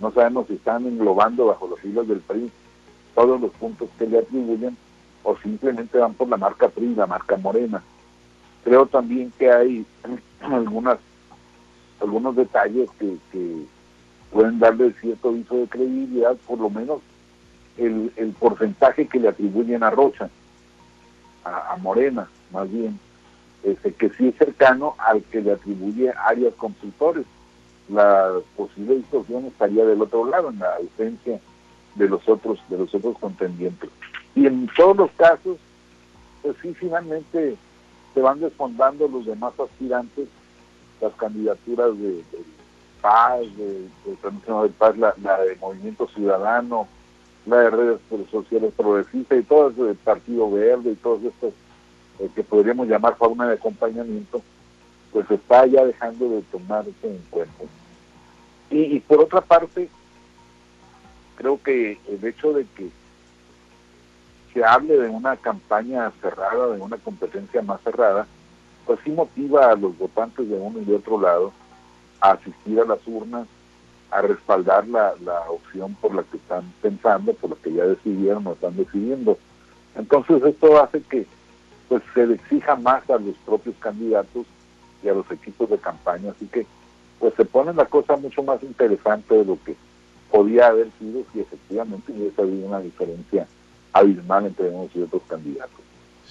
No 0.00 0.12
sabemos 0.12 0.46
si 0.46 0.54
están 0.54 0.86
englobando 0.86 1.46
bajo 1.46 1.66
los 1.66 1.82
hilos 1.84 2.06
del 2.08 2.20
PRI 2.20 2.50
todos 3.14 3.40
los 3.40 3.50
puntos 3.52 3.88
que 3.98 4.06
le 4.06 4.18
atribuyen 4.18 4.76
o 5.22 5.36
simplemente 5.38 5.98
van 5.98 6.12
por 6.14 6.28
la 6.28 6.36
marca 6.36 6.68
PRI, 6.68 6.94
la 6.94 7.06
marca 7.06 7.36
Morena. 7.36 7.82
Creo 8.62 8.86
también 8.86 9.32
que 9.38 9.50
hay 9.50 9.86
algunas 10.40 10.98
algunos 12.00 12.36
detalles 12.36 12.90
que, 12.98 13.16
pueden 14.30 14.58
darle 14.58 14.92
cierto 15.00 15.32
viso 15.32 15.56
de 15.56 15.66
credibilidad, 15.66 16.36
por 16.46 16.58
lo 16.58 16.68
menos 16.68 17.00
el, 17.78 18.12
el 18.16 18.32
porcentaje 18.32 19.06
que 19.06 19.18
le 19.18 19.28
atribuyen 19.28 19.82
a 19.82 19.88
Rocha, 19.88 20.28
a 21.42 21.76
Morena, 21.80 22.28
más 22.52 22.70
bien 22.70 22.98
este, 23.66 23.92
que 23.92 24.10
sí 24.10 24.28
es 24.28 24.36
cercano 24.36 24.94
al 24.98 25.22
que 25.24 25.40
le 25.40 25.52
atribuye 25.52 26.12
áreas 26.24 26.54
consultores. 26.54 27.26
La 27.88 28.32
posible 28.56 28.96
distorsión 28.96 29.44
estaría 29.44 29.84
del 29.84 30.02
otro 30.02 30.24
lado, 30.26 30.50
en 30.50 30.58
la 30.58 30.74
ausencia 30.76 31.40
de 31.96 32.08
los 32.08 32.28
otros 32.28 32.58
de 32.68 32.78
los 32.78 32.94
otros 32.94 33.18
contendientes 33.18 33.90
y 34.34 34.46
en 34.46 34.68
todos 34.76 34.96
los 34.96 35.10
casos 35.12 35.56
pues 36.42 36.56
sí 36.62 36.74
finalmente 36.74 37.56
se 38.14 38.20
van 38.20 38.38
desfondando 38.40 39.08
los 39.08 39.26
demás 39.26 39.58
aspirantes 39.58 40.28
las 41.00 41.12
candidaturas 41.14 41.98
de, 41.98 42.22
Paz 43.00 43.40
de, 43.56 43.88
de, 44.04 44.68
Paz 44.78 44.96
la, 44.98 45.12
de 45.14 45.56
Movimiento 45.56 46.06
Ciudadano 46.08 46.86
la 47.46 47.60
de 47.60 47.70
redes 47.70 48.00
sociales 48.30 48.72
progresistas 48.76 49.38
y 49.38 49.42
todo 49.42 49.70
eso 49.70 49.84
del 49.84 49.96
Partido 49.96 50.50
Verde 50.50 50.92
y 50.92 50.96
todos 50.96 51.22
estos 51.22 51.54
eh, 52.18 52.28
que 52.34 52.42
podríamos 52.42 52.88
llamar 52.88 53.16
fauna 53.16 53.48
de 53.48 53.54
acompañamiento 53.54 54.42
pues 55.12 55.30
está 55.30 55.66
ya 55.66 55.84
dejando 55.84 56.28
de 56.30 56.42
tomarse 56.42 56.90
en 57.02 57.22
cuenta 57.30 57.64
y 58.68 58.98
por 59.00 59.20
otra 59.20 59.40
parte 59.40 59.88
creo 61.36 61.62
que 61.62 61.98
el 62.08 62.24
hecho 62.24 62.52
de 62.52 62.66
que 62.76 62.90
se 64.56 64.64
hable 64.64 64.96
de 64.96 65.10
una 65.10 65.36
campaña 65.36 66.10
cerrada, 66.22 66.68
de 66.68 66.80
una 66.80 66.96
competencia 66.96 67.60
más 67.60 67.78
cerrada, 67.82 68.26
pues 68.86 68.98
sí 69.04 69.10
motiva 69.10 69.70
a 69.70 69.76
los 69.76 69.96
votantes 69.98 70.48
de 70.48 70.56
uno 70.56 70.80
y 70.80 70.84
de 70.86 70.96
otro 70.96 71.20
lado 71.20 71.52
a 72.22 72.30
asistir 72.30 72.80
a 72.80 72.86
las 72.86 73.06
urnas, 73.06 73.46
a 74.10 74.22
respaldar 74.22 74.88
la, 74.88 75.12
opción 75.50 75.94
por 76.00 76.14
la 76.14 76.22
que 76.22 76.38
están 76.38 76.72
pensando, 76.80 77.34
por 77.34 77.50
la 77.50 77.56
que 77.56 77.72
ya 77.74 77.84
decidieron 77.84 78.46
o 78.46 78.52
están 78.52 78.74
decidiendo. 78.76 79.36
Entonces 79.94 80.42
esto 80.42 80.82
hace 80.82 81.02
que 81.02 81.26
pues 81.88 82.02
se 82.14 82.26
le 82.26 82.34
exija 82.34 82.76
más 82.76 83.08
a 83.10 83.18
los 83.18 83.36
propios 83.44 83.76
candidatos 83.78 84.46
y 85.02 85.08
a 85.08 85.14
los 85.14 85.30
equipos 85.30 85.70
de 85.70 85.78
campaña, 85.78 86.30
así 86.30 86.46
que 86.46 86.66
pues 87.18 87.34
se 87.34 87.44
pone 87.44 87.72
la 87.72 87.86
cosa 87.86 88.16
mucho 88.16 88.42
más 88.42 88.62
interesante 88.62 89.34
de 89.34 89.44
lo 89.44 89.58
que 89.64 89.76
podía 90.30 90.68
haber 90.68 90.88
sido 90.98 91.22
si 91.32 91.40
efectivamente 91.40 92.12
hubiese 92.12 92.42
habido 92.42 92.66
una 92.66 92.80
diferencia 92.80 93.46
abismal 93.92 94.46
entre 94.46 94.68
unos 94.68 94.94
y 94.94 95.02
otros 95.02 95.22
candidatos. 95.28 95.80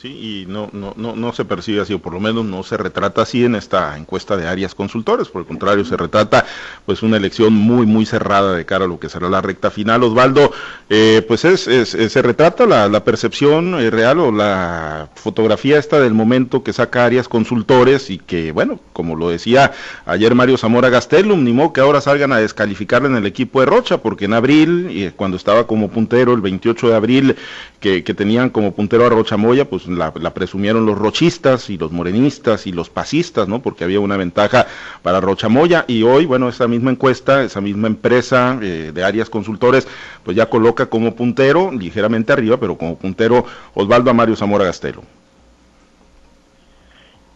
Sí, 0.02 0.10
y 0.10 0.46
no, 0.52 0.70
no, 0.74 0.94
no, 0.98 1.16
no 1.16 1.32
se 1.32 1.46
percibe 1.46 1.80
así, 1.80 1.94
o 1.94 2.00
por 2.00 2.12
lo 2.12 2.20
menos 2.20 2.44
no 2.44 2.64
se 2.64 2.76
retrata 2.76 3.22
así 3.22 3.46
en 3.46 3.56
esta 3.56 3.98
encuesta 3.98 4.36
de 4.36 4.46
Arias 4.46 4.76
Consultores, 4.76 5.30
por 5.30 5.44
el 5.44 5.48
contrario, 5.48 5.86
se 5.86 5.96
retrata 5.96 6.46
pues 6.86 7.02
una 7.02 7.16
elección 7.16 7.54
muy, 7.54 7.86
muy 7.86 8.06
cerrada 8.06 8.54
de 8.54 8.66
cara 8.66 8.86
a 8.86 8.88
lo 8.90 9.00
que 9.00 9.08
será 9.08 9.30
la 9.30 9.40
recta 9.40 9.72
final. 9.72 10.04
Osvaldo, 10.04 10.52
eh, 10.90 11.24
pues 11.26 11.46
es, 11.46 11.62
se 11.62 12.22
retrata 12.22 12.66
la, 12.66 13.04
percepción 13.06 13.76
eh, 13.76 13.90
real 13.90 14.20
o 14.20 14.32
la 14.34 15.10
fotografía 15.16 15.80
esta 15.80 16.00
del 16.02 16.14
momento 16.14 16.62
que 16.62 16.74
saca 16.74 17.06
Arias 17.06 17.30
Consultores 17.30 18.10
y 18.10 18.18
que, 18.18 18.52
bueno, 18.52 18.82
como 18.92 19.16
lo 19.16 19.30
decía 19.30 19.72
ayer 20.06 20.36
Mario 20.36 20.58
Zamora 20.58 20.90
Gastelum, 20.90 21.42
ni 21.44 21.54
modo 21.54 21.72
que 21.72 21.82
ahora 21.82 22.02
salgan 22.02 22.34
a 22.34 22.40
descalificarle 22.40 23.08
en 23.08 23.16
el 23.16 23.26
equipo 23.26 23.62
de 23.62 23.68
Rocha, 23.68 24.00
porque 24.00 24.26
en 24.26 24.34
abril, 24.34 24.90
y 24.92 25.10
cuando 25.12 25.38
estaba 25.38 25.68
como 25.68 25.90
puntero, 25.90 26.34
el 26.34 26.42
28 26.42 26.90
de 26.90 26.96
abril, 26.96 27.36
que, 27.80 28.04
que 28.04 28.14
tenían 28.14 28.50
como 28.50 28.74
puntero 28.74 29.06
a 29.06 29.10
Rocha 29.10 29.38
Moya, 29.38 29.70
pues 29.70 29.85
la, 29.88 30.12
presumieron 30.34 30.86
los 30.86 30.98
rochistas 30.98 31.70
y 31.70 31.78
los 31.78 31.92
morenistas 31.92 32.68
y 32.68 32.72
los 32.72 32.90
pasistas, 32.90 33.48
¿no? 33.48 33.62
Porque 33.62 33.84
había 33.84 34.00
una 34.00 34.18
ventaja 34.18 34.68
para 35.02 35.22
Rochamoya 35.22 35.86
y 35.88 36.04
hoy, 36.04 36.26
bueno, 36.26 36.50
esa 36.50 36.68
misma 36.68 36.92
encuesta, 36.92 37.44
esa 37.44 37.62
misma 37.62 37.88
empresa 37.88 38.58
eh, 38.62 38.92
de 38.94 39.04
Arias 39.04 39.30
Consultores, 39.30 39.88
pues 40.24 40.36
ya 40.36 40.50
coloca 40.50 40.88
como 40.88 41.16
puntero, 41.16 41.72
ligeramente 41.72 42.34
arriba, 42.34 42.58
pero 42.58 42.78
como 42.78 42.98
puntero 42.98 43.46
Osvaldo 43.74 44.14
Mario 44.14 44.36
Zamora 44.36 44.66
Gastelo. 44.66 45.04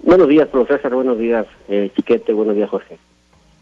Buenos 0.02 0.28
días, 0.30 0.48
profesor, 0.48 0.96
buenos 0.96 1.20
días, 1.20 1.46
eh, 1.68 1.92
Chiquete, 1.96 2.34
buenos 2.34 2.56
días, 2.56 2.70
Jorge. 2.70 2.98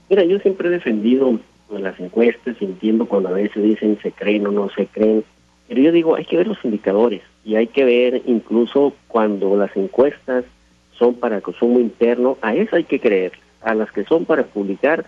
Mira, 0.09 0.23
yo 0.23 0.39
siempre 0.39 0.67
he 0.67 0.71
defendido 0.71 1.39
las 1.69 1.99
encuestas 1.99 2.55
entiendo 2.61 3.05
cuando 3.07 3.29
a 3.29 3.33
veces 3.33 3.61
dicen 3.61 3.99
se 4.01 4.11
creen 4.11 4.47
o 4.47 4.51
no 4.51 4.69
se 4.69 4.87
creen, 4.87 5.23
pero 5.67 5.81
yo 5.81 5.91
digo, 5.91 6.15
hay 6.15 6.25
que 6.25 6.37
ver 6.37 6.47
los 6.47 6.63
indicadores 6.63 7.21
y 7.47 7.55
hay 7.55 7.67
que 7.67 7.85
ver 7.85 8.23
incluso 8.25 8.93
cuando 9.07 9.55
las 9.55 9.75
encuestas 9.77 10.43
son 10.91 11.15
para 11.15 11.39
consumo 11.39 11.79
interno, 11.79 12.37
a 12.41 12.53
eso 12.53 12.75
hay 12.75 12.83
que 12.83 12.99
creer. 12.99 13.31
A 13.61 13.73
las 13.73 13.89
que 13.89 14.03
son 14.03 14.25
para 14.25 14.43
publicar, 14.43 15.05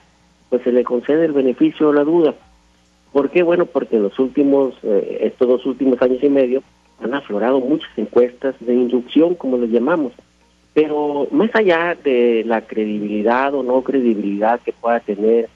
pues 0.49 0.61
se 0.63 0.71
le 0.71 0.85
concede 0.85 1.25
el 1.25 1.33
beneficio 1.33 1.89
o 1.89 1.93
la 1.93 2.05
duda. 2.05 2.33
¿Por 3.11 3.29
qué? 3.29 3.43
Bueno, 3.43 3.65
porque 3.65 3.97
en 3.97 4.03
los 4.03 4.17
últimos, 4.19 4.73
eh, 4.83 5.17
estos 5.23 5.49
dos 5.49 5.65
últimos 5.65 6.01
años 6.01 6.23
y 6.23 6.29
medio 6.29 6.63
han 7.03 7.13
aflorado 7.13 7.59
muchas 7.59 7.89
encuestas 7.97 8.55
de 8.61 8.73
inducción, 8.73 9.35
como 9.35 9.57
les 9.57 9.69
llamamos. 9.69 10.13
Pero 10.73 11.27
más 11.31 11.53
allá 11.53 11.97
de 12.01 12.43
la 12.45 12.61
credibilidad 12.61 13.53
o 13.53 13.63
no 13.63 13.81
credibilidad 13.81 14.61
que 14.61 14.71
pueda 14.71 15.01
tener 15.01 15.49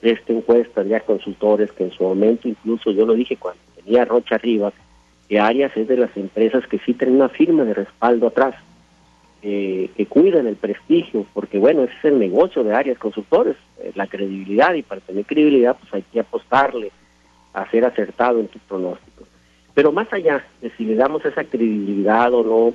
esta 0.00 0.32
encuesta, 0.32 0.84
ya 0.84 1.00
consultores 1.00 1.70
que 1.72 1.84
en 1.84 1.90
su 1.90 2.02
momento, 2.02 2.48
incluso 2.48 2.92
yo 2.92 3.04
lo 3.04 3.12
dije 3.12 3.36
cuando 3.36 3.60
tenía 3.76 4.06
Rocha 4.06 4.36
arriba, 4.36 4.72
que 5.30 5.38
Arias 5.38 5.70
es 5.76 5.86
de 5.86 5.96
las 5.96 6.14
empresas 6.16 6.66
que 6.66 6.80
sí 6.80 6.92
tienen 6.92 7.14
una 7.14 7.28
firma 7.28 7.62
de 7.62 7.72
respaldo 7.72 8.26
atrás, 8.26 8.56
eh, 9.42 9.88
que 9.96 10.06
cuidan 10.06 10.48
el 10.48 10.56
prestigio, 10.56 11.24
porque 11.32 11.56
bueno, 11.56 11.84
ese 11.84 11.94
es 11.98 12.04
el 12.06 12.18
negocio 12.18 12.64
de 12.64 12.74
Arias 12.74 12.98
Consultores, 12.98 13.54
eh, 13.78 13.92
la 13.94 14.08
credibilidad, 14.08 14.74
y 14.74 14.82
para 14.82 15.00
tener 15.00 15.24
credibilidad 15.24 15.76
pues 15.78 15.94
hay 15.94 16.02
que 16.02 16.18
apostarle 16.18 16.90
a 17.52 17.70
ser 17.70 17.84
acertado 17.84 18.40
en 18.40 18.48
tus 18.48 18.60
pronósticos. 18.62 19.28
Pero 19.72 19.92
más 19.92 20.12
allá 20.12 20.44
de 20.60 20.72
si 20.72 20.84
le 20.84 20.96
damos 20.96 21.24
esa 21.24 21.44
credibilidad 21.44 22.34
o 22.34 22.42
no 22.42 22.74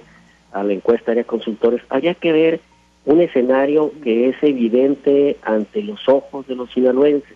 a 0.53 0.63
la 0.63 0.71
encuesta 0.71 1.07
de 1.07 1.11
Arias 1.11 1.27
Consultores, 1.27 1.81
habría 1.89 2.13
que 2.13 2.31
ver 2.31 2.61
un 3.03 3.19
escenario 3.19 3.91
que 4.01 4.29
es 4.29 4.41
evidente 4.41 5.35
ante 5.43 5.81
los 5.81 6.07
ojos 6.07 6.47
de 6.47 6.55
los 6.55 6.71
sinaloenses. 6.71 7.35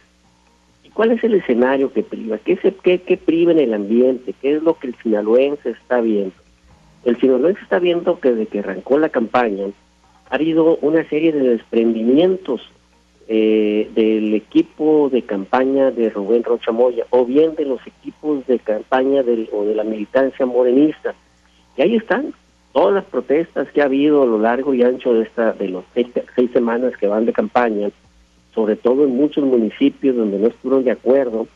¿Cuál 1.00 1.14
es 1.14 1.24
el 1.24 1.36
escenario 1.36 1.94
que 1.94 2.04
priva? 2.04 2.40
¿Qué, 2.40 2.58
se, 2.58 2.74
qué, 2.74 3.00
qué 3.00 3.16
priva 3.16 3.54
en 3.54 3.60
el 3.60 3.74
ambiente? 3.74 4.34
¿Qué 4.42 4.58
es 4.58 4.64
lo 4.64 4.78
que 4.78 4.88
el 4.88 4.96
sinaloense 5.02 5.70
está 5.70 6.02
viendo? 6.02 6.36
El 7.06 7.18
sinaloense 7.22 7.62
está 7.62 7.80
viendo 7.80 8.20
que 8.20 8.32
desde 8.32 8.48
que 8.48 8.60
arrancó 8.60 9.00
la 9.00 9.08
campaña 9.08 9.68
ha 10.30 10.36
habido 10.36 10.76
una 10.82 11.08
serie 11.08 11.32
de 11.32 11.52
desprendimientos 11.52 12.70
eh, 13.30 13.90
del 13.96 14.34
equipo 14.34 15.10
de 15.10 15.22
campaña 15.22 15.90
de 15.90 16.10
Rubén 16.10 16.44
Rocha 16.44 16.74
Moya 16.74 17.06
o 17.12 17.24
bien 17.24 17.56
de 17.56 17.64
los 17.64 17.80
equipos 17.88 18.46
de 18.48 18.60
campaña 18.60 19.24
del, 19.24 19.48
o 19.54 19.64
de 19.64 19.76
la 19.76 19.86
militancia 19.86 20.46
morenista. 20.46 21.16
Y 21.78 21.82
ahí 21.82 21.96
están 21.96 22.34
todas 22.74 22.94
las 22.94 23.06
protestas 23.06 23.72
que 23.72 23.82
ha 23.82 23.86
habido 23.86 24.24
a 24.24 24.26
lo 24.26 24.38
largo 24.38 24.74
y 24.74 24.84
ancho 24.84 25.14
de 25.14 25.24
esta 25.24 25.54
de 25.54 25.70
los 25.70 25.86
seis 25.94 26.52
semanas 26.52 26.92
que 26.98 27.08
van 27.08 27.26
de 27.26 27.32
campaña 27.32 27.90
sobre 28.54 28.76
todo 28.76 29.04
en 29.04 29.16
muchos 29.16 29.44
municipios 29.44 30.16
donde 30.16 30.40
no 30.40 30.48
estuvieron 30.48 30.84
de 30.84 30.92
acuerdo 30.92 31.48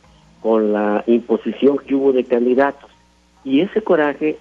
con 0.42 0.74
la 0.74 1.04
imposición 1.08 1.78
que 1.80 1.96
hubo 1.96 2.14
de 2.14 2.24
candidatos. 2.24 2.90
Y 3.44 3.62
ese 3.62 3.82
coraje 3.82 4.38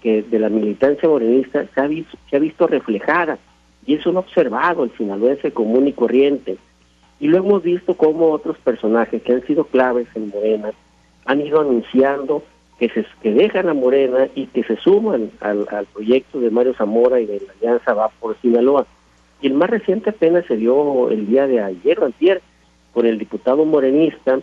que 0.00 0.22
de 0.22 0.38
la 0.38 0.48
militancia 0.48 1.08
morenista 1.08 1.64
se 1.74 1.80
ha, 1.80 1.86
visto, 1.86 2.16
se 2.28 2.36
ha 2.36 2.38
visto 2.40 2.66
reflejada, 2.66 3.38
y 3.86 3.94
eso 3.94 4.12
lo 4.12 4.18
ha 4.18 4.22
observado 4.22 4.84
el 4.84 4.92
sinaloense 4.96 5.52
común 5.52 5.88
y 5.88 5.92
corriente. 5.92 6.56
Y 7.20 7.28
lo 7.28 7.38
hemos 7.38 7.62
visto 7.62 7.94
como 7.94 8.30
otros 8.30 8.58
personajes 8.58 9.22
que 9.22 9.32
han 9.32 9.46
sido 9.46 9.64
claves 9.64 10.08
en 10.14 10.28
Morena 10.28 10.72
han 11.24 11.40
ido 11.40 11.60
anunciando 11.60 12.42
que, 12.78 12.88
se, 12.88 13.06
que 13.22 13.32
dejan 13.32 13.68
a 13.68 13.74
Morena 13.74 14.28
y 14.34 14.46
que 14.46 14.64
se 14.64 14.76
suman 14.76 15.30
al, 15.40 15.66
al 15.70 15.86
proyecto 15.86 16.40
de 16.40 16.50
Mario 16.50 16.74
Zamora 16.74 17.20
y 17.20 17.26
de 17.26 17.40
la 17.40 17.52
Alianza 17.52 17.94
Va 17.94 18.08
por 18.08 18.36
Sinaloa. 18.40 18.86
Y 19.42 19.48
el 19.48 19.54
más 19.54 19.68
reciente 19.68 20.10
apenas 20.10 20.46
se 20.46 20.56
dio 20.56 21.10
el 21.10 21.26
día 21.26 21.46
de 21.46 21.60
ayer 21.60 21.98
o 22.00 22.06
antier 22.06 22.40
con 22.94 23.06
el 23.06 23.18
diputado 23.18 23.64
morenista 23.64 24.38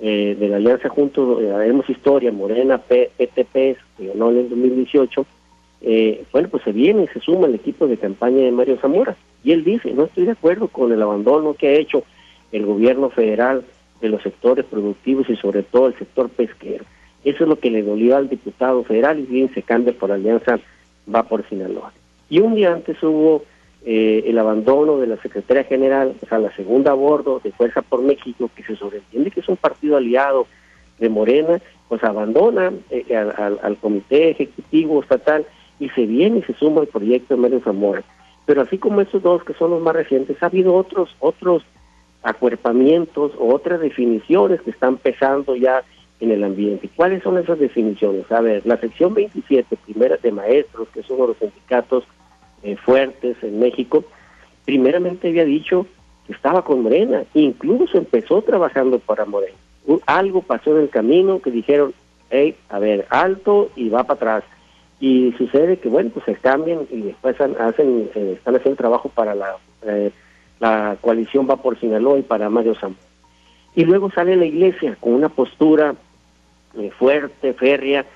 eh, 0.00 0.36
de 0.38 0.48
la 0.48 0.56
Alianza 0.56 0.88
Junto, 0.88 1.40
eh, 1.40 1.52
Haremos 1.52 1.88
Historia, 1.88 2.32
Morena, 2.32 2.78
PTP, 2.78 3.52
que 3.96 4.06
ganó 4.08 4.32
en 4.32 4.38
el 4.38 4.48
2018, 4.48 5.26
eh, 5.82 6.24
bueno, 6.32 6.48
pues 6.48 6.64
se 6.64 6.72
viene 6.72 7.04
y 7.04 7.08
se 7.08 7.20
suma 7.20 7.46
al 7.46 7.54
equipo 7.54 7.86
de 7.86 7.96
campaña 7.96 8.38
de 8.38 8.50
Mario 8.50 8.78
Zamora. 8.80 9.16
Y 9.44 9.52
él 9.52 9.62
dice, 9.62 9.92
no 9.92 10.04
estoy 10.04 10.24
de 10.24 10.32
acuerdo 10.32 10.66
con 10.66 10.92
el 10.92 11.00
abandono 11.00 11.54
que 11.54 11.68
ha 11.68 11.72
hecho 11.74 12.02
el 12.50 12.66
gobierno 12.66 13.10
federal 13.10 13.64
de 14.00 14.08
los 14.08 14.22
sectores 14.22 14.64
productivos 14.64 15.30
y 15.30 15.36
sobre 15.36 15.62
todo 15.62 15.86
el 15.86 15.94
sector 15.94 16.28
pesquero. 16.30 16.84
Eso 17.22 17.44
es 17.44 17.48
lo 17.48 17.60
que 17.60 17.70
le 17.70 17.84
dolió 17.84 18.16
al 18.16 18.28
diputado 18.28 18.82
federal 18.82 19.20
y 19.20 19.26
bien 19.26 19.54
se 19.54 19.62
cambia 19.62 19.92
por 19.92 20.10
Alianza 20.10 20.58
Va 21.12 21.24
por 21.24 21.48
Sinaloa. 21.48 21.92
Y 22.28 22.40
un 22.40 22.54
día 22.54 22.72
antes 22.72 23.02
hubo 23.02 23.44
eh, 23.84 24.24
el 24.26 24.38
abandono 24.38 24.98
de 24.98 25.08
la 25.08 25.16
Secretaría 25.16 25.64
General, 25.64 26.14
o 26.22 26.26
sea, 26.26 26.38
la 26.38 26.54
segunda 26.54 26.92
a 26.92 26.94
bordo 26.94 27.40
de 27.42 27.50
Fuerza 27.50 27.82
por 27.82 28.00
México, 28.00 28.48
que 28.54 28.62
se 28.62 28.76
sobreentiende 28.76 29.32
que 29.32 29.40
es 29.40 29.48
un 29.48 29.56
partido 29.56 29.96
aliado 29.96 30.46
de 31.00 31.08
Morena, 31.08 31.60
pues 31.88 32.04
abandona 32.04 32.72
eh, 32.90 33.16
al, 33.16 33.76
Comité 33.78 34.30
Ejecutivo 34.30 35.02
Estatal 35.02 35.44
y 35.80 35.88
se 35.90 36.06
viene 36.06 36.38
y 36.38 36.42
se 36.42 36.54
suma 36.54 36.82
al 36.82 36.86
proyecto 36.86 37.34
de 37.34 37.40
Mario 37.40 37.60
Zamora. 37.64 38.04
Pero 38.46 38.62
así 38.62 38.78
como 38.78 39.00
estos 39.00 39.22
dos 39.22 39.42
que 39.42 39.54
son 39.54 39.70
los 39.70 39.82
más 39.82 39.94
recientes, 39.94 40.40
ha 40.42 40.46
habido 40.46 40.74
otros, 40.74 41.14
otros 41.18 41.64
acuerpamientos 42.22 43.32
o 43.36 43.52
otras 43.52 43.80
definiciones 43.80 44.62
que 44.62 44.70
están 44.70 44.96
pesando 44.96 45.56
ya 45.56 45.82
en 46.20 46.30
el 46.30 46.44
ambiente. 46.44 46.88
¿Cuáles 46.94 47.24
son 47.24 47.36
esas 47.36 47.58
definiciones? 47.58 48.30
A 48.30 48.40
ver, 48.40 48.64
la 48.64 48.76
sección 48.76 49.12
27, 49.12 49.76
primera 49.84 50.16
de 50.18 50.30
maestros, 50.30 50.86
que 50.94 51.02
son 51.02 51.18
los 51.18 51.36
sindicatos 51.36 52.04
eh, 52.62 52.76
fuertes 52.76 53.36
en 53.42 53.58
México, 53.58 54.04
primeramente 54.64 55.28
había 55.28 55.44
dicho 55.44 55.86
que 56.26 56.32
estaba 56.32 56.62
con 56.64 56.82
Morena, 56.82 57.24
incluso 57.34 57.98
empezó 57.98 58.42
trabajando 58.42 58.98
para 58.98 59.24
Morena. 59.24 59.56
algo 60.06 60.42
pasó 60.42 60.76
en 60.76 60.82
el 60.82 60.88
camino 60.88 61.40
que 61.40 61.50
dijeron, 61.50 61.92
hey, 62.30 62.56
a 62.68 62.78
ver, 62.78 63.06
alto 63.10 63.70
y 63.76 63.88
va 63.88 64.04
para 64.04 64.14
atrás. 64.36 64.44
Y 65.00 65.32
sucede 65.36 65.78
que, 65.78 65.88
bueno, 65.88 66.10
pues 66.14 66.24
se 66.24 66.34
cambian 66.36 66.86
y 66.90 67.00
después 67.00 67.40
hacen, 67.40 68.10
eh, 68.14 68.34
están 68.36 68.54
haciendo 68.54 68.76
trabajo 68.76 69.08
para 69.08 69.34
la, 69.34 69.56
eh, 69.84 70.12
la 70.60 70.96
coalición 71.00 71.48
Va 71.50 71.56
por 71.56 71.78
Sinaloa 71.80 72.18
y 72.18 72.22
para 72.22 72.48
Mario 72.48 72.76
Zamora. 72.76 73.00
Y 73.74 73.84
luego 73.84 74.10
sale 74.12 74.36
la 74.36 74.44
iglesia 74.44 74.96
con 75.00 75.14
una 75.14 75.28
postura 75.28 75.96
eh, 76.78 76.90
fuerte, 76.96 77.52
férrea, 77.54 78.06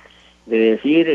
de 0.45 0.59
decir, 0.59 1.07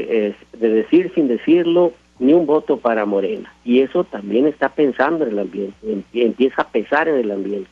de 0.51 0.69
decir 0.69 1.09
sin 1.15 1.29
decirlo, 1.29 1.93
ni 2.21 2.33
un 2.33 2.45
voto 2.45 2.77
para 2.77 3.03
Morena. 3.05 3.51
Y 3.65 3.81
eso 3.81 4.03
también 4.03 4.45
está 4.45 4.69
pensando 4.69 5.25
en 5.25 5.31
el 5.31 5.39
ambiente, 5.39 5.75
empieza 6.13 6.61
a 6.61 6.67
pesar 6.69 7.07
en 7.07 7.15
el 7.15 7.31
ambiente. 7.31 7.71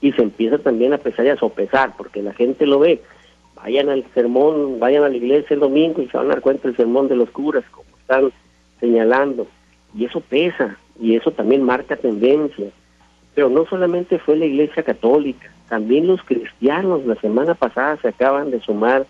Y 0.00 0.10
se 0.12 0.22
empieza 0.22 0.58
también 0.58 0.92
a 0.92 0.98
pesar 0.98 1.24
y 1.26 1.28
a 1.28 1.36
sopesar, 1.36 1.92
porque 1.96 2.20
la 2.20 2.34
gente 2.34 2.66
lo 2.66 2.80
ve. 2.80 3.00
Vayan 3.54 3.88
al 3.88 4.04
sermón, 4.12 4.80
vayan 4.80 5.04
a 5.04 5.08
la 5.08 5.16
iglesia 5.16 5.54
el 5.54 5.60
domingo 5.60 6.02
y 6.02 6.08
se 6.08 6.16
van 6.16 6.26
a 6.26 6.30
dar 6.30 6.40
cuenta 6.40 6.66
del 6.66 6.76
sermón 6.76 7.06
de 7.06 7.14
los 7.14 7.30
curas, 7.30 7.64
como 7.70 7.86
están 8.00 8.32
señalando. 8.80 9.46
Y 9.96 10.06
eso 10.06 10.20
pesa, 10.20 10.76
y 11.00 11.14
eso 11.14 11.30
también 11.30 11.62
marca 11.62 11.94
tendencia. 11.94 12.66
Pero 13.36 13.48
no 13.48 13.64
solamente 13.64 14.18
fue 14.18 14.36
la 14.36 14.46
iglesia 14.46 14.82
católica, 14.82 15.52
también 15.68 16.08
los 16.08 16.20
cristianos 16.24 17.06
la 17.06 17.14
semana 17.20 17.54
pasada 17.54 17.96
se 18.02 18.08
acaban 18.08 18.50
de 18.50 18.60
sumar 18.60 19.06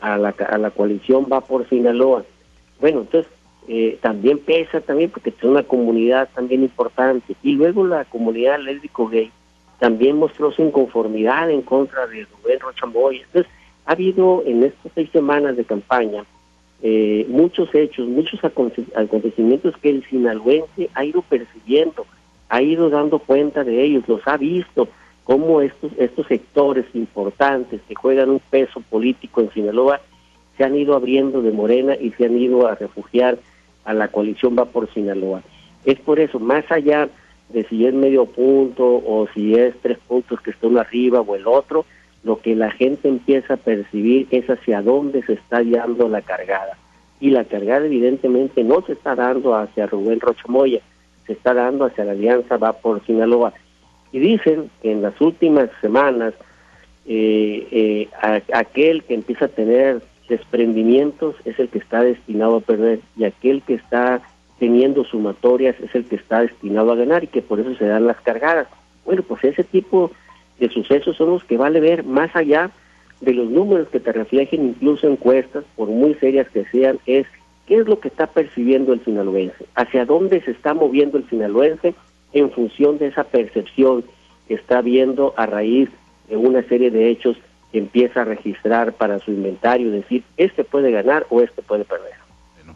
a 0.00 0.16
la, 0.16 0.28
a 0.48 0.58
la 0.58 0.70
coalición 0.70 1.26
Va 1.30 1.40
por 1.40 1.68
Sinaloa. 1.68 2.22
Bueno, 2.80 3.00
entonces 3.00 3.30
eh, 3.68 3.98
también 4.00 4.38
pesa 4.38 4.80
también 4.80 5.10
porque 5.10 5.28
es 5.28 5.44
una 5.44 5.62
comunidad 5.62 6.30
también 6.34 6.62
importante. 6.62 7.36
Y 7.42 7.52
luego 7.52 7.86
la 7.86 8.06
comunidad 8.06 8.58
lésbico-gay 8.58 9.30
también 9.78 10.16
mostró 10.16 10.50
su 10.50 10.62
inconformidad 10.62 11.50
en 11.50 11.62
contra 11.62 12.06
de 12.06 12.24
Rubén 12.24 12.60
Rochamboy. 12.60 13.18
Entonces, 13.18 13.52
ha 13.84 13.92
habido 13.92 14.42
en 14.46 14.64
estas 14.64 14.92
seis 14.94 15.10
semanas 15.12 15.56
de 15.56 15.64
campaña 15.64 16.24
eh, 16.82 17.26
muchos 17.28 17.74
hechos, 17.74 18.08
muchos 18.08 18.40
acontecimientos 18.42 19.76
que 19.76 19.90
el 19.90 20.04
sinaloense 20.06 20.88
ha 20.94 21.04
ido 21.04 21.22
percibiendo, 21.22 22.06
ha 22.48 22.62
ido 22.62 22.88
dando 22.88 23.18
cuenta 23.18 23.64
de 23.64 23.82
ellos, 23.84 24.04
los 24.08 24.26
ha 24.26 24.36
visto, 24.36 24.88
cómo 25.24 25.60
estos, 25.60 25.92
estos 25.98 26.26
sectores 26.26 26.86
importantes 26.94 27.82
que 27.86 27.94
juegan 27.94 28.30
un 28.30 28.40
peso 28.50 28.80
político 28.80 29.42
en 29.42 29.52
Sinaloa 29.52 30.00
se 30.56 30.64
han 30.64 30.74
ido 30.74 30.94
abriendo 30.94 31.42
de 31.42 31.52
Morena 31.52 31.94
y 31.94 32.10
se 32.12 32.24
han 32.24 32.36
ido 32.38 32.66
a 32.66 32.74
refugiar 32.74 33.38
a 33.88 33.94
la 33.94 34.08
coalición 34.08 34.54
va 34.56 34.66
por 34.66 34.92
Sinaloa. 34.92 35.42
Es 35.86 35.98
por 36.00 36.20
eso, 36.20 36.38
más 36.38 36.70
allá 36.70 37.08
de 37.48 37.64
si 37.64 37.86
es 37.86 37.94
medio 37.94 38.26
punto 38.26 38.84
o 38.84 39.26
si 39.32 39.54
es 39.54 39.74
tres 39.80 39.96
puntos 40.06 40.42
que 40.42 40.50
está 40.50 40.66
uno 40.66 40.80
arriba 40.80 41.22
o 41.22 41.34
el 41.34 41.46
otro, 41.46 41.86
lo 42.22 42.38
que 42.38 42.54
la 42.54 42.70
gente 42.70 43.08
empieza 43.08 43.54
a 43.54 43.56
percibir 43.56 44.26
es 44.30 44.48
hacia 44.50 44.82
dónde 44.82 45.22
se 45.22 45.32
está 45.32 45.60
guiando 45.60 46.06
la 46.06 46.20
cargada. 46.20 46.76
Y 47.18 47.30
la 47.30 47.44
cargada 47.44 47.86
evidentemente 47.86 48.62
no 48.62 48.82
se 48.82 48.92
está 48.92 49.14
dando 49.14 49.56
hacia 49.56 49.86
Rubén 49.86 50.20
Rochamoya, 50.20 50.80
se 51.26 51.32
está 51.32 51.54
dando 51.54 51.86
hacia 51.86 52.04
la 52.04 52.12
alianza 52.12 52.58
va 52.58 52.74
por 52.74 53.02
Sinaloa. 53.06 53.54
Y 54.12 54.18
dicen 54.18 54.70
que 54.82 54.92
en 54.92 55.00
las 55.00 55.18
últimas 55.18 55.70
semanas 55.80 56.34
eh, 57.06 57.66
eh, 57.70 58.08
aquel 58.52 59.02
que 59.04 59.14
empieza 59.14 59.46
a 59.46 59.48
tener 59.48 60.02
desprendimientos 60.28 61.36
es 61.44 61.58
el 61.58 61.68
que 61.68 61.78
está 61.78 62.02
destinado 62.02 62.56
a 62.56 62.60
perder 62.60 63.00
y 63.16 63.24
aquel 63.24 63.62
que 63.62 63.74
está 63.74 64.22
teniendo 64.58 65.04
sumatorias 65.04 65.76
es 65.80 65.94
el 65.94 66.04
que 66.04 66.16
está 66.16 66.42
destinado 66.42 66.92
a 66.92 66.96
ganar 66.96 67.24
y 67.24 67.28
que 67.28 67.42
por 67.42 67.60
eso 67.60 67.74
se 67.76 67.86
dan 67.86 68.06
las 68.06 68.20
cargadas. 68.20 68.68
Bueno, 69.04 69.22
pues 69.22 69.44
ese 69.44 69.64
tipo 69.64 70.10
de 70.58 70.68
sucesos 70.68 71.16
son 71.16 71.30
los 71.30 71.44
que 71.44 71.56
vale 71.56 71.80
ver 71.80 72.04
más 72.04 72.34
allá 72.34 72.70
de 73.20 73.34
los 73.34 73.48
números 73.48 73.88
que 73.88 74.00
te 74.00 74.12
reflejen 74.12 74.68
incluso 74.68 75.08
encuestas, 75.08 75.64
por 75.76 75.88
muy 75.88 76.14
serias 76.14 76.48
que 76.50 76.64
sean, 76.66 76.98
es 77.06 77.26
qué 77.66 77.78
es 77.78 77.86
lo 77.86 78.00
que 78.00 78.08
está 78.08 78.26
percibiendo 78.26 78.92
el 78.92 79.04
sinaloense, 79.04 79.66
hacia 79.74 80.04
dónde 80.04 80.40
se 80.42 80.52
está 80.52 80.74
moviendo 80.74 81.18
el 81.18 81.28
sinaloense 81.28 81.94
en 82.32 82.50
función 82.50 82.98
de 82.98 83.08
esa 83.08 83.24
percepción 83.24 84.04
que 84.46 84.54
está 84.54 84.80
viendo 84.82 85.34
a 85.36 85.46
raíz 85.46 85.88
de 86.28 86.36
una 86.36 86.62
serie 86.62 86.90
de 86.90 87.10
hechos 87.10 87.36
empieza 87.72 88.22
a 88.22 88.24
registrar 88.24 88.92
para 88.92 89.18
su 89.18 89.30
inventario, 89.30 89.90
decir, 89.90 90.24
este 90.36 90.64
puede 90.64 90.90
ganar 90.90 91.26
o 91.30 91.40
este 91.40 91.62
puede 91.62 91.84
perder 91.84 92.27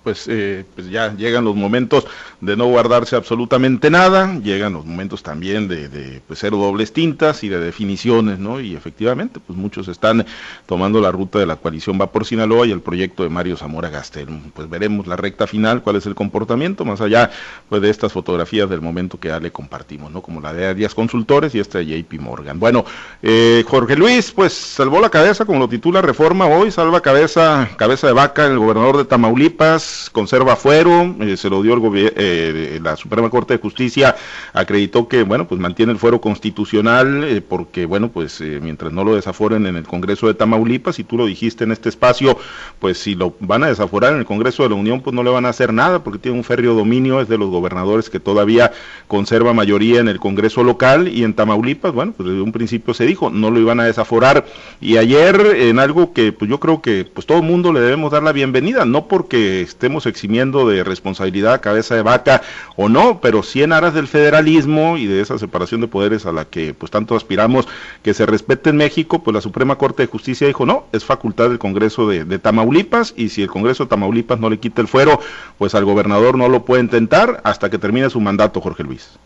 pues, 0.02 0.26
eh, 0.28 0.64
pues 0.74 0.90
ya 0.90 1.14
llegan 1.14 1.44
los 1.44 1.56
momentos 1.56 2.06
de 2.40 2.56
no 2.56 2.66
guardarse 2.66 3.16
absolutamente 3.16 3.90
nada, 3.90 4.38
llegan 4.40 4.72
los 4.72 4.84
momentos 4.84 5.22
también 5.22 5.68
de, 5.68 5.88
de 5.88 6.20
pues, 6.26 6.38
ser 6.38 6.52
dobles 6.52 6.92
tintas 6.92 7.44
y 7.44 7.48
de 7.48 7.58
definiciones, 7.58 8.38
¿no? 8.38 8.60
Y 8.60 8.74
efectivamente, 8.74 9.40
pues 9.44 9.58
muchos 9.58 9.88
están 9.88 10.26
tomando 10.66 11.00
la 11.00 11.12
ruta 11.12 11.38
de 11.38 11.46
la 11.46 11.56
coalición 11.56 11.98
Va 12.00 12.10
por 12.10 12.24
Sinaloa 12.24 12.66
y 12.66 12.72
el 12.72 12.80
proyecto 12.80 13.22
de 13.22 13.28
Mario 13.28 13.56
Zamora 13.56 13.90
Gastel. 13.90 14.28
Pues 14.54 14.68
veremos 14.68 15.06
la 15.06 15.16
recta 15.16 15.46
final, 15.46 15.82
cuál 15.82 15.96
es 15.96 16.06
el 16.06 16.14
comportamiento, 16.14 16.84
más 16.84 17.00
allá 17.00 17.30
pues, 17.68 17.82
de 17.82 17.90
estas 17.90 18.12
fotografías 18.12 18.68
del 18.68 18.80
momento 18.80 19.18
que 19.20 19.28
ya 19.28 19.40
le 19.40 19.52
compartimos, 19.52 20.10
¿no? 20.10 20.22
Como 20.22 20.40
la 20.40 20.52
de 20.52 20.66
Arias 20.66 20.94
Consultores 20.94 21.54
y 21.54 21.60
esta 21.60 21.78
de 21.78 21.86
JP 21.86 22.20
Morgan. 22.20 22.58
Bueno, 22.58 22.84
eh, 23.22 23.64
Jorge 23.68 23.96
Luis, 23.96 24.32
pues 24.32 24.52
salvó 24.52 25.00
la 25.00 25.10
cabeza, 25.10 25.44
como 25.44 25.58
lo 25.58 25.68
titula 25.68 26.00
Reforma 26.02 26.46
hoy, 26.46 26.70
salva 26.70 27.00
cabeza, 27.00 27.68
cabeza 27.76 28.06
de 28.06 28.12
vaca, 28.12 28.46
el 28.46 28.58
gobernador 28.58 28.98
de 28.98 29.04
Tamaulipas, 29.04 29.82
conserva 30.12 30.56
fuero, 30.56 31.14
eh, 31.20 31.36
se 31.36 31.50
lo 31.50 31.62
dio 31.62 31.74
el 31.74 32.12
eh, 32.16 32.80
la 32.82 32.96
Suprema 32.96 33.30
Corte 33.30 33.54
de 33.54 33.60
Justicia, 33.60 34.16
acreditó 34.52 35.08
que, 35.08 35.22
bueno, 35.22 35.48
pues 35.48 35.60
mantiene 35.60 35.92
el 35.92 35.98
fuero 35.98 36.20
constitucional, 36.20 37.24
eh, 37.24 37.40
porque, 37.40 37.86
bueno, 37.86 38.10
pues 38.10 38.40
mientras 38.40 38.92
no 38.92 39.04
lo 39.04 39.14
desaforen 39.14 39.66
en 39.66 39.76
el 39.76 39.84
Congreso 39.84 40.26
de 40.26 40.34
Tamaulipas, 40.34 40.98
y 40.98 41.04
tú 41.04 41.16
lo 41.16 41.26
dijiste 41.26 41.64
en 41.64 41.72
este 41.72 41.88
espacio, 41.88 42.38
pues 42.78 42.98
si 42.98 43.14
lo 43.14 43.34
van 43.40 43.64
a 43.64 43.68
desaforar 43.68 44.12
en 44.12 44.20
el 44.20 44.24
Congreso 44.24 44.62
de 44.62 44.70
la 44.70 44.74
Unión, 44.74 45.00
pues 45.00 45.14
no 45.14 45.22
le 45.22 45.30
van 45.30 45.46
a 45.46 45.50
hacer 45.50 45.72
nada, 45.72 46.04
porque 46.04 46.18
tiene 46.18 46.38
un 46.38 46.44
férreo 46.44 46.74
dominio, 46.74 47.20
es 47.20 47.28
de 47.28 47.38
los 47.38 47.50
gobernadores 47.50 48.10
que 48.10 48.20
todavía 48.20 48.72
conserva 49.08 49.52
mayoría 49.52 50.00
en 50.00 50.08
el 50.08 50.20
Congreso 50.20 50.62
local, 50.64 51.08
y 51.08 51.24
en 51.24 51.34
Tamaulipas, 51.34 51.92
bueno, 51.92 52.12
pues 52.16 52.28
desde 52.28 52.42
un 52.42 52.52
principio 52.52 52.94
se 52.94 53.06
dijo, 53.06 53.30
no 53.30 53.50
lo 53.50 53.60
iban 53.60 53.80
a 53.80 53.84
desaforar, 53.84 54.46
y 54.80 54.96
ayer 54.96 55.56
en 55.56 55.78
algo 55.78 56.12
que, 56.12 56.32
pues 56.32 56.50
yo 56.50 56.60
creo 56.60 56.82
que, 56.82 57.04
pues 57.04 57.26
todo 57.26 57.38
el 57.38 57.44
mundo 57.44 57.72
le 57.72 57.80
debemos 57.80 58.12
dar 58.12 58.22
la 58.22 58.32
bienvenida, 58.32 58.84
no 58.84 59.08
porque 59.08 59.60
estemos 59.82 60.06
eximiendo 60.06 60.68
de 60.68 60.84
responsabilidad 60.84 61.60
cabeza 61.60 61.96
de 61.96 62.02
vaca 62.02 62.42
o 62.76 62.88
no, 62.88 63.20
pero 63.20 63.42
sí 63.42 63.64
en 63.64 63.72
aras 63.72 63.94
del 63.94 64.06
federalismo 64.06 64.96
y 64.96 65.06
de 65.06 65.20
esa 65.20 65.38
separación 65.38 65.80
de 65.80 65.88
poderes 65.88 66.24
a 66.24 66.30
la 66.30 66.44
que 66.44 66.72
pues 66.72 66.92
tanto 66.92 67.16
aspiramos 67.16 67.66
que 68.04 68.14
se 68.14 68.24
respete 68.24 68.70
en 68.70 68.76
México, 68.76 69.24
pues 69.24 69.34
la 69.34 69.40
Suprema 69.40 69.78
Corte 69.78 70.04
de 70.04 70.06
Justicia 70.06 70.46
dijo 70.46 70.64
no, 70.64 70.84
es 70.92 71.04
facultad 71.04 71.48
del 71.48 71.58
Congreso 71.58 72.06
de, 72.06 72.38
Tamaulipas 72.38 73.12
y 73.16 73.30
si 73.30 73.42
el 73.42 73.50
Congreso 73.50 73.84
de 73.84 73.90
Tamaulipas 73.90 74.38
no 74.38 74.50
le 74.50 74.60
quita 74.60 74.80
el 74.82 74.86
fuero, 74.86 75.18
pues 75.58 75.74
al 75.74 75.84
gobernador 75.84 76.38
no 76.38 76.48
lo 76.48 76.64
puede 76.64 76.82
intentar 76.82 77.40
hasta 77.42 77.68
que 77.68 77.78
termine 77.78 78.08
su 78.08 78.20
mandato, 78.20 78.60
Jorge 78.60 78.84
Luis. 78.84 79.18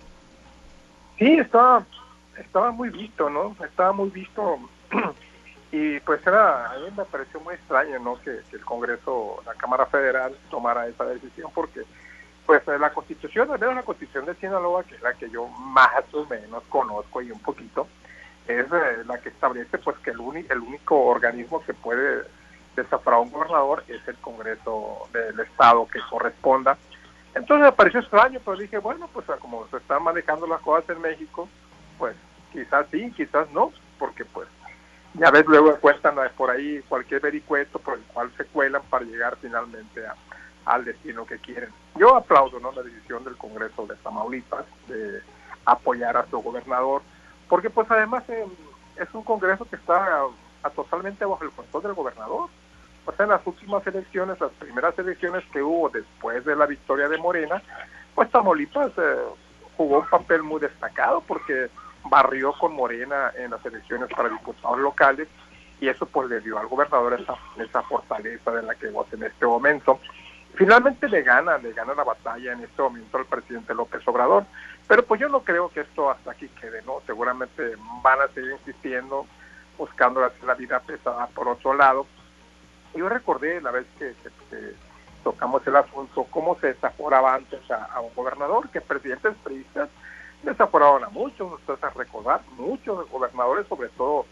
Sí, 1.18 1.36
estaba 1.36 2.70
muy 2.72 2.88
visto, 2.88 3.28
¿no? 3.28 3.54
Estaba 3.62 3.92
muy 3.92 4.08
visto 4.08 4.58
Y 5.72 6.00
pues 6.00 6.24
era, 6.26 6.72
a 6.72 6.78
mí 6.78 6.86
me 6.96 7.04
pareció 7.04 7.40
muy 7.40 7.54
extraño, 7.54 7.98
¿no? 7.98 8.20
Que, 8.20 8.40
el 8.52 8.64
Congreso, 8.64 9.42
la 9.44 9.54
Cámara 9.54 9.86
Federal 9.86 10.36
tomara 10.50 10.86
esa 10.86 11.04
decisión 11.04 11.50
porque 11.54 11.82
pues 12.46 12.62
la 12.66 12.92
constitución, 12.92 13.50
al 13.50 13.58
menos 13.58 13.74
la 13.74 13.82
constitución 13.82 14.24
de 14.24 14.36
Sinaloa, 14.36 14.84
que 14.84 14.94
es 14.94 15.02
la 15.02 15.14
que 15.14 15.28
yo 15.28 15.48
más 15.48 16.04
o 16.12 16.24
menos 16.26 16.62
conozco 16.68 17.20
y 17.20 17.32
un 17.32 17.40
poquito, 17.40 17.88
es 18.46 18.66
eh, 18.66 19.04
la 19.04 19.18
que 19.18 19.30
establece 19.30 19.78
pues 19.78 19.98
que 19.98 20.10
el, 20.10 20.20
el 20.48 20.60
único 20.60 21.06
organismo 21.06 21.60
que 21.64 21.74
puede 21.74 22.22
desafiar 22.76 23.16
a 23.16 23.18
un 23.18 23.32
gobernador 23.32 23.82
es 23.88 24.06
el 24.06 24.16
Congreso 24.18 25.08
del 25.12 25.40
Estado 25.40 25.88
que 25.88 25.98
corresponda. 26.08 26.78
Entonces 27.34 27.66
me 27.66 27.72
pareció 27.72 28.00
extraño, 28.00 28.40
pero 28.44 28.56
dije, 28.56 28.78
bueno, 28.78 29.08
pues 29.12 29.26
como 29.40 29.66
se 29.68 29.78
están 29.78 30.04
manejando 30.04 30.46
las 30.46 30.60
cosas 30.60 30.88
en 30.90 31.02
México, 31.02 31.48
pues 31.98 32.14
quizás 32.52 32.86
sí, 32.90 33.12
quizás 33.16 33.50
no, 33.50 33.72
porque 33.98 34.24
pues 34.24 34.48
ya 35.18 35.30
ves, 35.30 35.46
luego 35.46 35.78
cuentan 35.80 36.16
por 36.36 36.50
ahí 36.50 36.82
cualquier 36.88 37.20
vericueto 37.20 37.78
por 37.78 37.94
el 37.94 38.04
cual 38.12 38.30
se 38.36 38.44
cuelan 38.46 38.82
para 38.90 39.04
llegar 39.04 39.36
finalmente 39.40 40.02
al 40.64 40.84
destino 40.84 41.24
que 41.24 41.38
quieren. 41.38 41.70
Yo 41.94 42.14
aplaudo 42.14 42.60
¿no? 42.60 42.72
la 42.72 42.82
decisión 42.82 43.24
del 43.24 43.36
Congreso 43.36 43.86
de 43.86 43.96
Tamaulipas 43.96 44.66
de 44.88 45.22
apoyar 45.64 46.16
a 46.16 46.26
su 46.26 46.38
gobernador, 46.40 47.02
porque 47.48 47.70
pues 47.70 47.90
además 47.90 48.24
eh, 48.28 48.44
es 48.96 49.08
un 49.14 49.22
Congreso 49.22 49.64
que 49.64 49.76
está 49.76 50.26
totalmente 50.74 51.24
bajo 51.24 51.44
el 51.44 51.50
control 51.50 51.82
del 51.82 51.94
gobernador. 51.94 52.48
O 53.06 53.12
sea, 53.12 53.24
en 53.24 53.30
las 53.30 53.46
últimas 53.46 53.86
elecciones, 53.86 54.40
las 54.40 54.50
primeras 54.52 54.98
elecciones 54.98 55.44
que 55.52 55.62
hubo 55.62 55.88
después 55.88 56.44
de 56.44 56.56
la 56.56 56.66
victoria 56.66 57.08
de 57.08 57.18
Morena, 57.18 57.62
pues 58.14 58.30
Tamaulipas 58.30 58.90
eh, 58.98 59.16
jugó 59.76 60.00
un 60.00 60.08
papel 60.08 60.42
muy 60.42 60.60
destacado 60.60 61.22
porque 61.26 61.70
barrió 62.08 62.52
con 62.52 62.74
Morena 62.74 63.32
en 63.36 63.50
las 63.50 63.64
elecciones 63.64 64.08
para 64.10 64.28
diputados 64.28 64.78
locales 64.78 65.28
y 65.80 65.88
eso 65.88 66.06
pues 66.06 66.28
le 66.28 66.40
dio 66.40 66.58
al 66.58 66.68
gobernador 66.68 67.20
esa, 67.20 67.34
esa 67.62 67.82
fortaleza 67.82 68.50
de 68.50 68.62
la 68.62 68.74
que 68.74 68.90
goza 68.90 69.16
en 69.16 69.24
este 69.24 69.46
momento. 69.46 70.00
Finalmente 70.54 71.08
le 71.08 71.22
gana, 71.22 71.58
le 71.58 71.72
gana 71.72 71.94
la 71.94 72.04
batalla 72.04 72.52
en 72.52 72.62
este 72.62 72.80
momento 72.80 73.18
al 73.18 73.26
presidente 73.26 73.74
López 73.74 74.06
Obrador, 74.08 74.44
pero 74.88 75.04
pues 75.04 75.20
yo 75.20 75.28
no 75.28 75.40
creo 75.40 75.68
que 75.68 75.80
esto 75.80 76.10
hasta 76.10 76.30
aquí 76.30 76.48
quede, 76.60 76.82
¿no? 76.82 77.02
Seguramente 77.06 77.76
van 78.02 78.20
a 78.22 78.28
seguir 78.28 78.52
insistiendo 78.52 79.26
buscando 79.76 80.24
hacer 80.24 80.44
la 80.44 80.54
vida 80.54 80.80
pesada 80.80 81.26
por 81.28 81.48
otro 81.48 81.74
lado. 81.74 82.06
Yo 82.94 83.08
recordé 83.08 83.60
la 83.60 83.70
vez 83.70 83.86
que, 83.98 84.14
tocamos 85.22 85.66
el 85.66 85.76
asunto, 85.76 86.24
cómo 86.30 86.56
se 86.60 86.68
desaforaba 86.68 87.34
antes 87.34 87.60
a, 87.70 88.00
un 88.00 88.14
gobernador, 88.14 88.68
que 88.70 88.80
presidentes 88.80 89.34
priistas 89.42 89.88
desaforaban 90.42 91.04
a 91.04 91.08
muchos, 91.08 91.52
ustedes 91.52 91.94
recordar, 91.94 92.40
muchos 92.56 93.08
gobernadores, 93.10 93.66
sobre 93.68 93.88
todo 93.90 94.26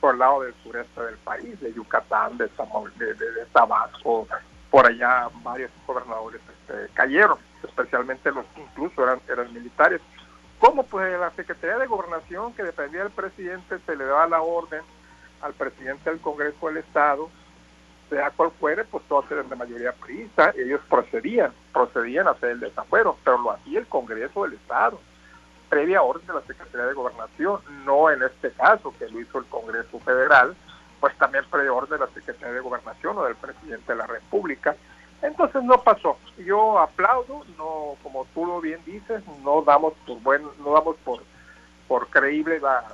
por 0.00 0.14
el 0.14 0.20
lado 0.20 0.42
del 0.42 0.54
sureste 0.62 1.00
del 1.02 1.16
país, 1.18 1.60
de 1.60 1.72
Yucatán, 1.72 2.38
de, 2.38 2.46
de, 2.46 3.46
Tabasco, 3.52 4.26
por 4.70 4.86
allá 4.86 5.28
varios 5.42 5.70
gobernadores 5.86 6.40
este, 6.48 6.92
cayeron, 6.94 7.38
especialmente 7.62 8.30
los 8.30 8.44
que 8.54 8.62
incluso 8.62 9.02
eran, 9.02 9.20
eran 9.28 9.52
militares. 9.52 10.00
¿Cómo? 10.58 10.82
Pues 10.84 11.18
la 11.18 11.30
Secretaría 11.32 11.78
de 11.78 11.86
Gobernación, 11.86 12.52
que 12.54 12.62
dependía 12.62 13.02
del 13.02 13.12
presidente, 13.12 13.78
se 13.84 13.96
le 13.96 14.04
daba 14.04 14.26
la 14.26 14.42
orden 14.42 14.82
al 15.40 15.54
presidente 15.54 16.10
del 16.10 16.20
Congreso 16.20 16.66
del 16.66 16.78
Estado, 16.78 17.28
sea 18.10 18.30
cual 18.30 18.50
fuere, 18.58 18.84
pues 18.84 19.04
todos 19.08 19.30
eran 19.30 19.48
de 19.48 19.56
mayoría 19.56 19.92
priista, 19.92 20.52
ellos 20.56 20.80
procedían, 20.88 21.52
procedían 21.72 22.26
a 22.26 22.32
hacer 22.32 22.50
el 22.50 22.60
desafuero, 22.60 23.16
pero 23.24 23.38
lo 23.38 23.52
hacía 23.52 23.80
el 23.80 23.86
Congreso 23.86 24.44
del 24.44 24.54
Estado, 24.54 25.00
previa 25.68 26.02
orden 26.02 26.26
de 26.26 26.34
la 26.34 26.42
Secretaría 26.42 26.86
de 26.86 26.94
Gobernación, 26.94 27.60
no 27.84 28.10
en 28.10 28.22
este 28.22 28.50
caso 28.52 28.94
que 28.98 29.08
lo 29.08 29.20
hizo 29.20 29.38
el 29.38 29.46
Congreso 29.46 29.98
Federal, 30.00 30.56
pues 31.00 31.16
también 31.18 31.44
previa 31.50 31.72
orden 31.72 31.98
de 31.98 32.06
la 32.06 32.12
Secretaría 32.12 32.54
de 32.54 32.60
Gobernación 32.60 33.18
o 33.18 33.24
del 33.24 33.36
presidente 33.36 33.92
de 33.92 33.98
la 33.98 34.06
República, 34.06 34.76
entonces 35.22 35.62
no 35.64 35.82
pasó. 35.82 36.16
Yo 36.38 36.78
aplaudo, 36.78 37.44
no, 37.56 37.96
como 38.02 38.26
tú 38.34 38.46
lo 38.46 38.60
bien 38.60 38.80
dices, 38.84 39.22
no 39.42 39.62
damos 39.62 39.94
por 40.06 40.20
buen, 40.20 40.42
no 40.64 40.72
damos 40.72 40.96
por, 40.98 41.22
por 41.88 42.08
creíble 42.08 42.60
la, 42.60 42.84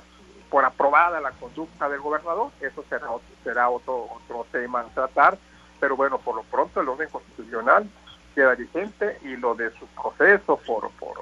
por 0.49 0.65
aprobada 0.65 1.21
la 1.21 1.31
conducta 1.31 1.87
del 1.87 2.01
gobernador. 2.01 2.51
Eso 2.61 2.83
será 2.89 3.07
será 3.43 3.69
otro 3.69 4.07
otro 4.11 4.45
tema 4.51 4.81
a 4.81 4.85
tratar. 4.85 5.37
Pero 5.79 5.95
bueno, 5.95 6.17
por 6.17 6.35
lo 6.35 6.43
pronto 6.43 6.81
el 6.81 6.89
orden 6.89 7.09
constitucional 7.09 7.87
queda 8.33 8.55
vigente 8.55 9.19
y 9.21 9.35
lo 9.35 9.53
de 9.53 9.69
su 9.71 9.85
proceso 9.87 10.57
por 10.65 10.89
por 10.91 11.17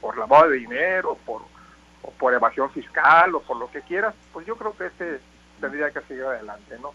por 0.00 0.16
lavado 0.16 0.50
de 0.50 0.58
dinero, 0.58 1.16
por 1.26 1.42
o 2.02 2.10
por 2.12 2.32
evasión 2.32 2.70
fiscal 2.70 3.34
o 3.34 3.40
por 3.40 3.56
lo 3.56 3.70
que 3.70 3.82
quieras, 3.82 4.14
pues 4.32 4.46
yo 4.46 4.56
creo 4.56 4.76
que 4.76 4.86
ese 4.86 5.20
tendría 5.60 5.90
que 5.90 6.00
seguir 6.02 6.24
adelante, 6.24 6.78
¿no? 6.80 6.92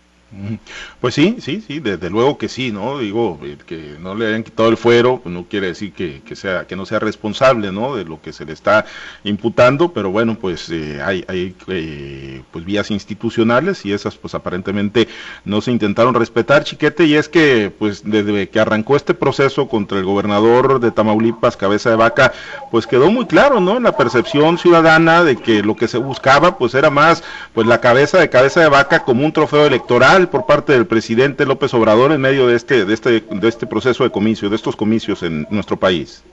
Pues 0.99 1.13
sí, 1.13 1.37
sí, 1.39 1.63
sí, 1.65 1.79
desde 1.79 2.09
luego 2.09 2.37
que 2.37 2.49
sí, 2.49 2.71
¿no? 2.71 2.97
Digo, 2.97 3.39
eh, 3.43 3.57
que 3.65 3.95
no 3.99 4.15
le 4.15 4.27
hayan 4.27 4.43
quitado 4.43 4.69
el 4.69 4.75
fuero, 4.75 5.19
pues 5.21 5.33
no 5.33 5.45
quiere 5.45 5.67
decir 5.67 5.93
que, 5.93 6.35
sea, 6.35 6.65
que 6.65 6.75
no 6.75 6.85
sea 6.85 6.99
responsable, 6.99 7.71
¿no? 7.71 7.95
De 7.95 8.03
lo 8.05 8.21
que 8.21 8.33
se 8.33 8.43
le 8.43 8.51
está 8.51 8.85
imputando, 9.23 9.93
pero 9.93 10.11
bueno, 10.11 10.35
pues 10.35 10.69
eh, 10.71 11.01
hay, 11.03 11.23
hay 11.27 11.55
eh, 11.67 12.41
pues 12.51 12.65
vías 12.65 12.91
institucionales 12.91 13.85
y 13.85 13.93
esas 13.93 14.17
pues 14.17 14.35
aparentemente 14.35 15.07
no 15.45 15.61
se 15.61 15.71
intentaron 15.71 16.13
respetar, 16.15 16.63
chiquete, 16.63 17.05
y 17.05 17.15
es 17.15 17.29
que 17.29 17.71
pues 17.77 18.01
desde 18.03 18.49
que 18.49 18.59
arrancó 18.59 18.95
este 18.95 19.13
proceso 19.13 19.67
contra 19.67 19.99
el 19.99 20.05
gobernador 20.05 20.79
de 20.79 20.91
Tamaulipas, 20.91 21.55
cabeza 21.55 21.91
de 21.91 21.95
vaca, 21.97 22.33
pues 22.71 22.87
quedó 22.87 23.11
muy 23.11 23.25
claro, 23.25 23.59
¿no? 23.59 23.77
En 23.77 23.83
la 23.83 23.95
percepción 23.95 24.57
ciudadana 24.57 25.23
de 25.23 25.37
que 25.37 25.61
lo 25.61 25.75
que 25.75 25.87
se 25.87 25.97
buscaba 25.97 26.57
pues 26.57 26.73
era 26.73 26.89
más 26.89 27.23
pues 27.53 27.67
la 27.67 27.79
cabeza 27.79 28.17
de 28.19 28.29
cabeza 28.29 28.61
de 28.61 28.69
vaca 28.69 29.03
como 29.03 29.23
un 29.23 29.31
trofeo 29.31 29.65
electoral, 29.65 30.14
por 30.23 30.45
parte 30.45 30.71
del 30.71 30.87
presidente 30.87 31.45
López 31.45 31.73
Obrador 31.73 32.13
en 32.13 32.21
medio 32.21 32.47
de 32.47 32.55
este, 32.55 32.85
de 32.85 32.93
este, 32.93 33.19
de 33.19 33.47
este 33.49 33.67
proceso 33.67 34.05
de 34.05 34.11
comicio, 34.11 34.49
de 34.49 34.55
estos 34.55 34.75
comicios 34.75 35.21
en 35.23 35.45
nuestro 35.49 35.77
país? 35.77 36.23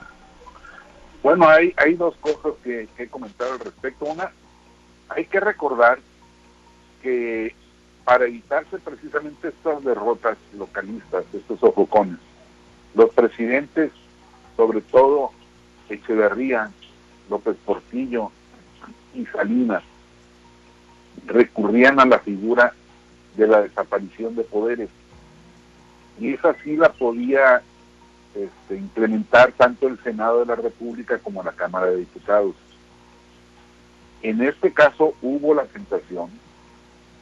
Bueno, 1.20 1.48
hay, 1.48 1.74
hay 1.76 1.94
dos 1.94 2.14
cosas 2.20 2.52
que, 2.62 2.88
que 2.96 3.08
comentar 3.08 3.50
al 3.50 3.58
respecto. 3.58 4.04
Una, 4.04 4.30
hay 5.08 5.24
que 5.24 5.40
recordar 5.40 5.98
que 7.02 7.54
para 8.04 8.26
evitarse 8.26 8.78
precisamente 8.78 9.48
estas 9.48 9.82
derrotas 9.82 10.38
localistas, 10.56 11.24
estos 11.32 11.58
sofocones, 11.58 12.18
los 12.94 13.10
presidentes, 13.10 13.90
sobre 14.56 14.80
todo 14.80 15.32
Echeverría, 15.88 16.70
López 17.28 17.56
Portillo 17.64 18.30
y 19.14 19.26
Salinas, 19.26 19.82
recurrían 21.26 21.98
a 21.98 22.06
la 22.06 22.20
figura 22.20 22.74
de 23.36 23.46
la 23.46 23.62
desaparición 23.62 24.34
de 24.36 24.44
poderes. 24.44 24.88
Y 26.20 26.34
esa 26.34 26.54
sí 26.62 26.76
la 26.76 26.92
podía 26.92 27.62
este, 28.34 28.76
implementar 28.76 29.52
tanto 29.52 29.88
el 29.88 29.98
Senado 30.02 30.40
de 30.40 30.46
la 30.46 30.56
República 30.56 31.18
como 31.18 31.42
la 31.42 31.52
Cámara 31.52 31.86
de 31.86 31.98
Diputados. 31.98 32.54
En 34.22 34.42
este 34.42 34.72
caso 34.72 35.14
hubo 35.20 35.54
la 35.54 35.64
tentación. 35.64 36.30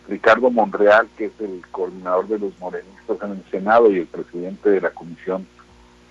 Ricardo 0.09 0.51
Monreal, 0.51 1.09
que 1.16 1.27
es 1.27 1.33
el 1.40 1.62
coordinador 1.70 2.27
de 2.27 2.38
los 2.38 2.59
morenistas 2.59 3.16
en 3.23 3.31
el 3.33 3.44
Senado 3.51 3.90
y 3.90 3.99
el 3.99 4.07
presidente 4.07 4.70
de 4.70 4.81
la 4.81 4.90
Comisión 4.90 5.46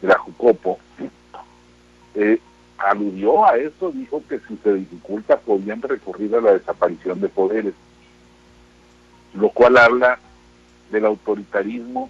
de 0.01 0.07
la 0.07 0.17
Jucopo, 0.17 0.79
eh, 2.15 2.39
aludió 2.77 3.45
a 3.45 3.57
eso, 3.57 3.91
dijo 3.91 4.23
que 4.27 4.39
si 4.47 4.55
se 4.63 4.73
dificulta 4.73 5.37
podían 5.37 5.81
recurrir 5.81 6.33
a 6.35 6.41
la 6.41 6.53
desaparición 6.53 7.19
de 7.19 7.27
poderes 7.27 7.73
lo 9.33 9.49
cual 9.49 9.77
habla 9.77 10.19
del 10.91 11.05
autoritarismo 11.05 12.09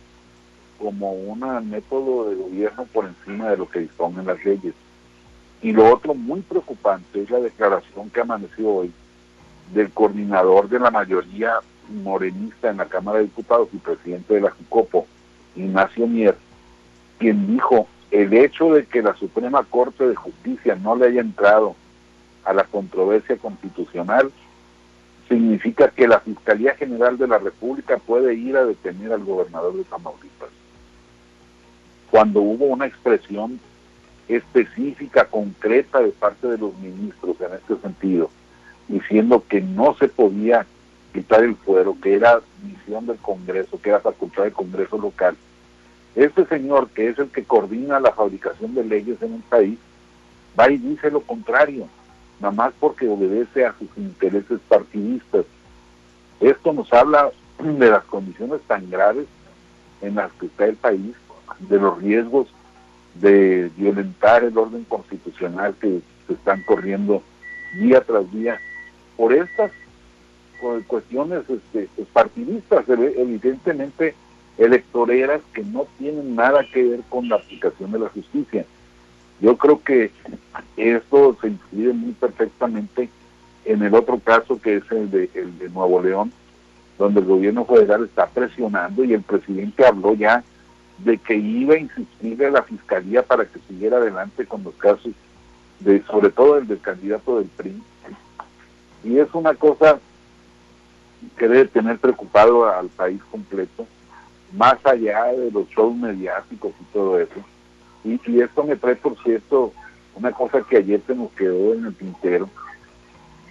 como 0.80 1.12
un 1.12 1.70
método 1.70 2.30
de 2.30 2.36
gobierno 2.36 2.86
por 2.86 3.06
encima 3.06 3.50
de 3.50 3.58
lo 3.58 3.70
que 3.70 3.80
disponen 3.80 4.26
las 4.26 4.44
leyes. 4.46 4.74
Y 5.62 5.74
lo 5.74 5.94
otro 5.94 6.14
muy 6.14 6.40
preocupante 6.42 7.22
es 7.22 7.30
la 7.30 7.40
declaración 7.40 8.10
que 8.10 8.22
amaneció 8.22 8.70
hoy 8.70 8.92
del 9.74 9.92
coordinador 9.92 10.70
de 10.70 10.80
la 10.80 10.90
mayoría 10.90 11.56
morenista 11.90 12.70
en 12.70 12.78
la 12.78 12.86
Cámara 12.86 13.18
de 13.18 13.26
Diputados 13.26 13.68
y 13.74 13.78
presidente 13.78 14.36
de 14.36 14.42
la 14.42 14.52
JUCOPO, 14.52 15.06
Ignacio 15.56 16.08
Mier, 16.08 16.38
quien 17.18 17.48
dijo 17.48 17.88
el 18.12 18.34
hecho 18.34 18.74
de 18.74 18.86
que 18.86 19.02
la 19.02 19.16
Suprema 19.16 19.64
Corte 19.64 20.08
de 20.08 20.16
Justicia 20.16 20.76
no 20.76 20.96
le 20.96 21.08
haya 21.08 21.22
entrado 21.22 21.76
a 22.46 22.54
la 22.54 22.64
controversia 22.64 23.38
constitucional 23.38 24.32
significa 25.30 25.90
que 25.90 26.08
la 26.08 26.20
Fiscalía 26.20 26.76
General 26.76 27.18
de 27.18 27.28
la 27.28 27.38
República 27.38 27.98
puede 27.98 28.34
ir 28.34 28.58
a 28.58 28.66
detener 28.66 29.14
al 29.14 29.24
gobernador 29.24 29.76
de 29.76 29.84
Tamaulipas. 29.84 30.50
Cuando 32.10 32.42
hubo 32.42 32.66
una 32.66 32.88
expresión 32.88 33.60
específica, 34.28 35.26
concreta 35.26 36.00
de 36.00 36.10
parte 36.10 36.48
de 36.48 36.58
los 36.58 36.76
ministros 36.80 37.40
en 37.40 37.54
este 37.54 37.78
sentido, 37.78 38.32
diciendo 38.88 39.44
que 39.48 39.62
no 39.62 39.96
se 40.00 40.08
podía 40.08 40.66
quitar 41.14 41.44
el 41.44 41.56
fuero, 41.56 41.96
que 42.02 42.16
era 42.16 42.42
misión 42.64 43.06
del 43.06 43.18
Congreso, 43.18 43.80
que 43.80 43.90
era 43.90 44.00
facultad 44.00 44.44
del 44.44 44.54
Congreso 44.54 44.98
local. 44.98 45.38
Este 46.16 46.46
señor, 46.48 46.90
que 46.90 47.10
es 47.10 47.20
el 47.20 47.30
que 47.30 47.44
coordina 47.44 48.00
la 48.00 48.12
fabricación 48.12 48.74
de 48.74 48.84
leyes 48.84 49.22
en 49.22 49.34
un 49.34 49.42
país, 49.44 49.78
va 50.60 50.72
y 50.72 50.78
dice 50.78 51.12
lo 51.12 51.22
contrario 51.22 51.88
nada 52.40 52.54
más 52.54 52.74
porque 52.80 53.08
obedece 53.08 53.66
a 53.66 53.76
sus 53.78 53.90
intereses 53.98 54.60
partidistas. 54.68 55.46
Esto 56.40 56.74
nos 56.74 56.92
habla 56.94 57.32
de 57.60 57.90
las 57.90 58.04
condiciones 58.06 58.62
tan 58.68 58.90
graves 58.90 59.28
en 60.02 60.16
las 60.16 60.32
que 60.34 60.46
está 60.46 60.66
el 60.66 60.76
país, 60.76 61.16
de 61.60 61.78
los 61.78 62.02
riesgos 62.02 62.48
de 63.16 63.70
violentar 63.76 64.44
el 64.44 64.58
orden 64.58 64.86
constitucional 64.86 65.76
que 65.80 66.02
se 66.28 66.34
están 66.34 66.64
corriendo 66.64 67.22
día 67.80 68.02
tras 68.02 68.32
día 68.32 68.60
por 69.18 69.34
estas 69.34 69.72
cuestiones 70.88 71.44
este, 71.50 71.90
partidistas, 72.14 72.86
evidentemente 72.88 74.14
electoreras 74.58 75.42
que 75.54 75.64
no 75.64 75.88
tienen 75.98 76.36
nada 76.36 76.66
que 76.74 76.84
ver 76.84 77.00
con 77.10 77.30
la 77.30 77.38
aplicación 77.38 77.92
de 77.92 78.00
la 78.00 78.10
justicia. 78.10 78.66
Yo 79.42 79.56
creo 79.58 79.82
que 79.82 80.12
esto 80.76 81.38
se 81.42 81.48
inscribe 81.48 81.94
muy 81.94 82.12
perfectamente 82.12 83.10
en 83.66 83.84
el 83.84 83.94
otro 83.96 84.20
caso 84.20 84.60
que 84.62 84.78
es 84.78 84.92
el 84.92 85.10
de, 85.12 85.30
el 85.34 85.58
de 85.60 85.70
Nuevo 85.70 86.02
León, 86.02 86.32
donde 86.98 87.22
el 87.22 87.26
gobierno 87.26 87.66
federal 87.66 88.04
está 88.04 88.28
presionando 88.28 89.04
y 89.04 89.14
el 89.14 89.22
presidente 89.22 89.86
habló 89.86 90.14
ya 90.14 90.44
de 90.98 91.18
que 91.18 91.36
iba 91.36 91.76
a 91.76 91.80
insistir 91.80 92.44
a 92.44 92.52
la 92.52 92.64
fiscalía 92.64 93.24
para 93.24 93.46
que 93.46 93.60
siguiera 93.68 93.98
adelante 93.98 94.46
con 94.46 94.64
los 94.64 94.74
casos 94.76 95.14
de 95.80 96.04
sobre 96.04 96.30
todo 96.30 96.58
el 96.58 96.68
del 96.68 96.82
candidato 96.82 97.38
del 97.38 97.48
PRI. 97.48 97.82
Y 99.06 99.18
es 99.18 99.34
una 99.34 99.54
cosa 99.54 100.00
que 101.38 101.48
debe 101.48 101.66
tener 101.66 101.98
preocupado 102.00 102.68
al 102.68 102.88
país 102.90 103.22
completo, 103.32 103.88
más 104.52 104.86
allá 104.86 105.26
de 105.28 105.52
los 105.52 105.70
shows 105.70 105.96
mediáticos 105.96 106.74
y 106.82 106.84
todo 106.92 107.18
eso 107.18 107.42
y, 108.04 108.42
esto 108.42 108.64
me 108.64 108.76
trae, 108.76 108.96
por 108.96 109.22
cierto, 109.24 109.74
una 110.16 110.32
cosa 110.32 110.62
que 110.62 110.78
ayer 110.78 111.02
se 111.06 111.16
nos 111.16 111.32
quedó 111.32 111.74
en 111.74 111.86
el 111.86 111.96
tintero. 111.96 112.50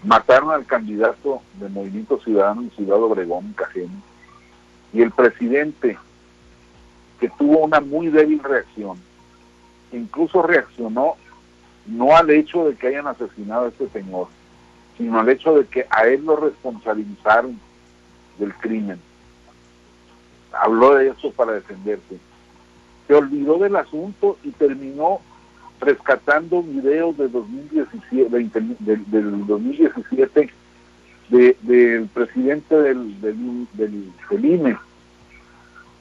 Mataron 0.02 0.50
al 0.50 0.64
candidato 0.64 1.42
del 1.54 1.70
Movimiento 1.70 2.20
Ciudadano 2.20 2.62
en 2.62 2.70
Ciudad 2.70 3.02
Obregón, 3.02 3.52
Cajeme, 3.54 4.00
y 4.92 5.02
el 5.02 5.11
presidente, 5.11 5.98
que 7.20 7.28
tuvo 7.30 7.64
una 7.64 7.80
muy 7.80 8.08
débil 8.08 8.42
reacción, 8.42 8.98
incluso 9.92 10.42
reaccionó 10.42 11.16
no 11.87 12.16
al 12.16 12.30
hecho 12.30 12.68
de 12.68 12.76
que 12.76 12.88
hayan 12.88 13.06
asesinado 13.06 13.66
a 13.66 13.68
este 13.68 13.88
señor, 13.88 14.28
sino 14.96 15.18
al 15.18 15.28
hecho 15.28 15.54
de 15.54 15.66
que 15.66 15.87
a 15.90 16.06
él 16.06 16.24
lo 16.24 16.37
responsabilizaron 16.37 17.58
del 18.38 18.54
crimen. 18.54 19.00
Habló 20.52 20.94
de 20.94 21.08
eso 21.08 21.32
para 21.32 21.52
defenderse. 21.52 22.18
Se 23.09 23.14
olvidó 23.14 23.59
del 23.59 23.75
asunto 23.75 24.38
y 24.44 24.51
terminó 24.51 25.21
rescatando 25.81 26.62
videos 26.62 27.16
de 27.16 27.29
2017, 27.29 28.29
del, 28.81 29.11
del 29.11 29.47
2017 29.47 30.51
del 31.29 32.09
presidente 32.12 32.75
del, 32.75 33.21
del, 33.21 33.66
del, 33.75 34.44
INE. 34.44 34.79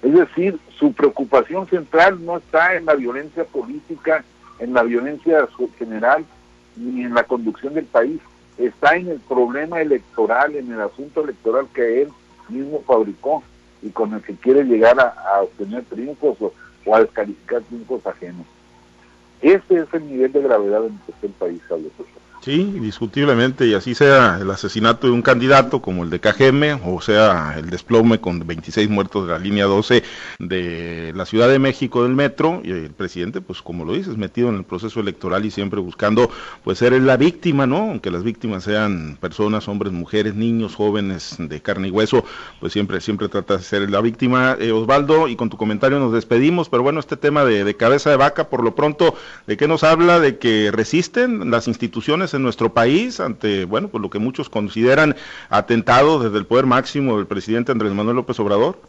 Es 0.02 0.14
decir, 0.14 0.58
su 0.78 0.94
preocupación 0.94 1.68
central 1.68 2.24
no 2.24 2.38
está 2.38 2.76
en 2.76 2.86
la 2.86 2.96
violencia 2.96 3.44
política, 3.44 4.24
en 4.60 4.74
la 4.74 4.84
violencia 4.84 5.48
general, 5.78 6.26
ni 6.76 7.04
en 7.04 7.14
la 7.14 7.24
conducción 7.24 7.74
del 7.74 7.86
país, 7.86 8.20
está 8.58 8.96
en 8.96 9.10
el 9.10 9.20
problema 9.20 9.82
electoral, 9.82 10.56
en 10.56 10.72
el 10.72 10.82
asunto 10.82 11.24
electoral 11.24 11.68
que 11.74 12.04
él 12.04 12.10
mismo 12.50 12.82
fabricó 12.86 13.44
y 13.82 13.90
con 13.90 14.14
el 14.14 14.22
que 14.22 14.36
quiere 14.36 14.64
llegar 14.64 15.00
a, 15.00 15.42
obtener 15.42 15.84
triunfos 15.86 16.38
a 16.96 17.02
descalificar 17.02 17.62
triunfos 17.64 18.06
ajenos. 18.06 18.46
Ese 19.42 19.80
es 19.80 19.94
el 19.94 20.08
nivel 20.08 20.32
de 20.32 20.42
gravedad 20.42 20.86
en 20.86 20.94
el 20.94 21.00
que 21.02 21.12
está 21.12 21.28
el 21.28 21.34
país, 21.34 21.62
Carlos. 21.68 21.92
Sí, 22.40 22.54
indiscutiblemente, 22.78 23.66
y 23.68 23.74
así 23.74 23.96
sea 23.96 24.38
el 24.40 24.50
asesinato 24.52 25.08
de 25.08 25.14
un 25.14 25.24
candidato 25.24 25.82
como 25.82 26.04
el 26.04 26.12
de 26.12 26.20
KGM, 26.22 26.80
o 26.86 27.02
sea 27.02 27.56
el 27.58 27.70
desplome 27.70 28.22
con 28.22 28.46
26 28.46 28.90
muertos 28.90 29.26
de 29.26 29.34
la 29.34 29.40
línea 29.40 29.66
12 29.66 30.04
de 30.38 31.14
la 31.16 31.26
Ciudad 31.26 31.50
de 31.50 31.58
México 31.58 32.04
del 32.04 32.14
metro, 32.14 32.62
y 32.64 32.70
el 32.70 32.92
presidente, 32.92 33.42
pues 33.42 33.62
como 33.64 33.84
lo 33.86 33.94
dices, 33.94 34.18
metido 34.18 34.50
en 34.50 34.56
el 34.56 34.64
proceso 34.64 35.00
electoral 35.00 35.46
y 35.46 35.52
siempre 35.52 35.80
buscando 35.82 36.30
pues 36.64 36.78
ser 36.78 36.94
la 37.02 37.18
víctima, 37.18 37.66
¿no? 37.66 37.80
Aunque 37.80 38.12
las 38.12 38.24
víctimas 38.24 38.64
sean 38.64 39.18
personas, 39.20 39.68
hombres, 39.68 39.92
mujeres, 39.92 40.36
niños, 40.36 40.76
jóvenes 40.76 41.36
de 41.40 41.62
carne 41.62 41.88
y 41.88 41.92
hueso, 41.92 42.24
pues 42.60 42.72
siempre, 42.72 43.02
siempre 43.02 43.30
trata 43.30 43.58
de 43.58 43.64
ser 43.64 43.90
la 43.90 44.00
víctima. 44.00 44.56
Eh, 44.60 44.72
Osvaldo, 44.72 45.28
y 45.28 45.36
con 45.36 45.50
tu 45.50 45.58
comentario 45.58 46.00
nos 46.00 46.14
despedimos, 46.14 46.70
pero 46.70 46.84
bueno, 46.84 47.00
este 47.00 47.18
tema 47.18 47.44
de, 47.44 47.64
de 47.64 47.76
cabeza 47.76 48.12
de 48.12 48.16
vaca, 48.16 48.48
por 48.48 48.64
lo 48.64 48.76
pronto, 48.76 49.16
¿de 49.48 49.58
qué 49.58 49.68
nos 49.68 49.84
habla? 49.84 50.20
De 50.20 50.38
que 50.38 50.72
resisten 50.72 51.50
las 51.52 51.68
instituciones 51.68 52.27
en 52.34 52.44
nuestro 52.44 52.74
país 52.74 53.20
ante, 53.20 53.66
bueno, 53.66 53.90
pues 53.90 54.02
lo 54.02 54.10
que 54.10 54.20
muchos 54.20 54.50
consideran 54.50 55.16
atentado 55.50 56.20
desde 56.20 56.38
el 56.38 56.46
poder 56.46 56.66
máximo 56.66 57.18
del 57.18 57.28
presidente 57.28 57.72
Andrés 57.72 57.94
Manuel 57.94 58.18
López 58.18 58.40
Obrador? 58.40 58.80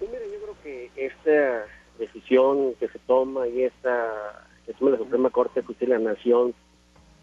Sí, 0.00 0.06
yo 0.06 0.40
creo 0.42 0.56
que 0.62 0.90
esta 0.96 1.66
decisión 1.98 2.74
que 2.80 2.88
se 2.88 2.98
toma 3.00 3.46
y 3.48 3.62
esta 3.62 4.46
que 4.66 4.72
toma 4.74 4.92
la 4.92 4.98
Suprema 4.98 5.30
Corte 5.30 5.60
de 5.60 5.66
Justicia 5.66 5.96
de 5.96 6.04
la 6.04 6.12
Nación 6.12 6.54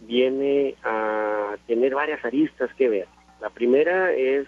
viene 0.01 0.75
a 0.83 1.55
tener 1.67 1.95
varias 1.95 2.23
aristas 2.23 2.69
que 2.77 2.89
ver. 2.89 3.07
La 3.41 3.49
primera 3.49 4.13
es 4.13 4.47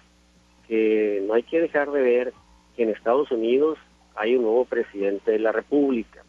que 0.68 1.24
no 1.28 1.34
hay 1.34 1.44
que 1.44 1.60
dejar 1.60 1.92
de 1.92 2.02
ver 2.02 2.34
que 2.76 2.84
en 2.84 2.90
Estados 2.90 3.32
Unidos 3.32 3.78
hay 4.16 4.36
un 4.36 4.44
nuevo 4.44 4.66
presidente 4.66 5.32
de 5.32 5.40
la 5.40 5.52
República 5.52 6.24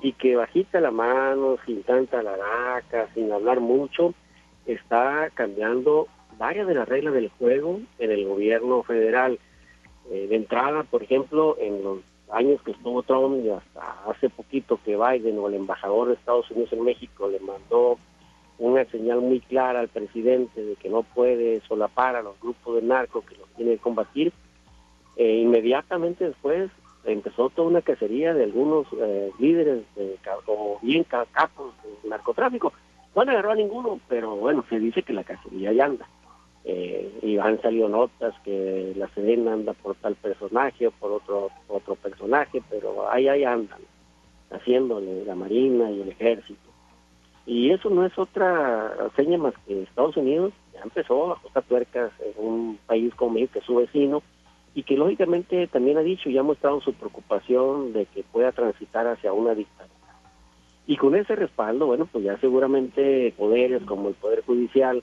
y 0.00 0.12
que 0.12 0.36
bajita 0.36 0.80
la 0.80 0.90
mano, 0.90 1.56
sin 1.66 1.82
tanta 1.82 2.22
laraca, 2.22 3.08
sin 3.14 3.32
hablar 3.32 3.60
mucho, 3.60 4.14
está 4.66 5.30
cambiando 5.34 6.06
varias 6.38 6.66
de 6.66 6.74
las 6.74 6.88
reglas 6.88 7.14
del 7.14 7.30
juego 7.30 7.80
en 7.98 8.10
el 8.10 8.26
gobierno 8.26 8.82
federal. 8.82 9.38
Eh, 10.10 10.26
de 10.28 10.36
entrada, 10.36 10.84
por 10.84 11.02
ejemplo, 11.02 11.56
en 11.58 11.82
los 11.82 11.98
años 12.30 12.62
que 12.62 12.72
estuvo 12.72 13.02
Trump 13.02 13.44
y 13.44 13.50
hasta 13.50 14.04
hace 14.08 14.28
poquito 14.28 14.78
que 14.84 14.96
Biden 14.96 15.38
o 15.38 15.48
el 15.48 15.54
embajador 15.54 16.08
de 16.08 16.14
Estados 16.14 16.50
Unidos 16.50 16.72
en 16.72 16.84
México 16.84 17.28
le 17.28 17.40
mandó 17.40 17.98
una 18.58 18.84
señal 18.86 19.20
muy 19.20 19.40
clara 19.40 19.80
al 19.80 19.88
presidente 19.88 20.62
de 20.62 20.76
que 20.76 20.88
no 20.88 21.02
puede 21.02 21.60
solapar 21.62 22.16
a 22.16 22.22
los 22.22 22.38
grupos 22.40 22.76
de 22.76 22.82
narcos 22.82 23.24
que 23.24 23.36
los 23.36 23.48
tiene 23.50 23.72
que 23.72 23.78
combatir, 23.78 24.32
eh, 25.16 25.36
inmediatamente 25.36 26.26
después 26.26 26.70
empezó 27.12 27.50
toda 27.50 27.68
una 27.68 27.82
cacería 27.82 28.34
de 28.34 28.44
algunos 28.44 28.86
eh, 29.00 29.30
líderes 29.38 29.82
de, 29.96 30.18
o 30.46 30.78
bien 30.82 31.04
capos 31.04 31.74
del 31.82 32.10
narcotráfico. 32.10 32.72
No 33.14 33.22
han 33.22 33.30
agarró 33.30 33.52
a 33.52 33.56
ninguno, 33.56 34.00
pero 34.08 34.36
bueno, 34.36 34.64
se 34.68 34.78
dice 34.78 35.02
que 35.02 35.12
la 35.12 35.24
cacería 35.24 35.72
ya 35.72 35.86
anda. 35.86 36.08
Eh, 36.64 37.18
y 37.22 37.38
han 37.38 37.60
salido 37.62 37.88
notas 37.88 38.34
que 38.44 38.92
la 38.96 39.08
Sedena 39.08 39.54
anda 39.54 39.72
por 39.72 39.94
tal 39.96 40.16
personaje 40.16 40.86
o 40.86 40.90
por 40.90 41.12
otro 41.12 41.50
otro 41.68 41.94
personaje, 41.94 42.62
pero 42.68 43.10
ahí, 43.10 43.26
ahí 43.26 43.44
andan, 43.44 43.80
haciéndole 44.50 45.24
la 45.24 45.34
Marina 45.34 45.90
y 45.90 46.02
el 46.02 46.08
Ejército. 46.10 46.68
Y 47.46 47.70
eso 47.70 47.88
no 47.88 48.04
es 48.04 48.18
otra 48.18 48.92
seña 49.16 49.38
más 49.38 49.54
que 49.66 49.82
Estados 49.82 50.18
Unidos 50.18 50.52
ya 50.74 50.80
empezó 50.82 51.30
a 51.30 51.32
ajustar 51.34 51.62
tuercas 51.64 52.12
en 52.20 52.44
un 52.44 52.78
país 52.86 53.14
como 53.14 53.32
México, 53.32 53.54
que 53.54 53.58
es 53.60 53.64
su 53.64 53.76
vecino, 53.76 54.22
y 54.78 54.84
que 54.84 54.96
lógicamente 54.96 55.66
también 55.66 55.98
ha 55.98 56.02
dicho 56.02 56.30
y 56.30 56.38
ha 56.38 56.44
mostrado 56.44 56.80
su 56.80 56.94
preocupación 56.94 57.92
de 57.92 58.06
que 58.06 58.22
pueda 58.22 58.52
transitar 58.52 59.08
hacia 59.08 59.32
una 59.32 59.52
dictadura. 59.52 59.92
Y 60.86 60.96
con 60.96 61.16
ese 61.16 61.34
respaldo, 61.34 61.86
bueno, 61.86 62.06
pues 62.06 62.22
ya 62.22 62.38
seguramente 62.38 63.34
poderes 63.36 63.82
como 63.82 64.08
el 64.08 64.14
Poder 64.14 64.44
Judicial, 64.44 65.02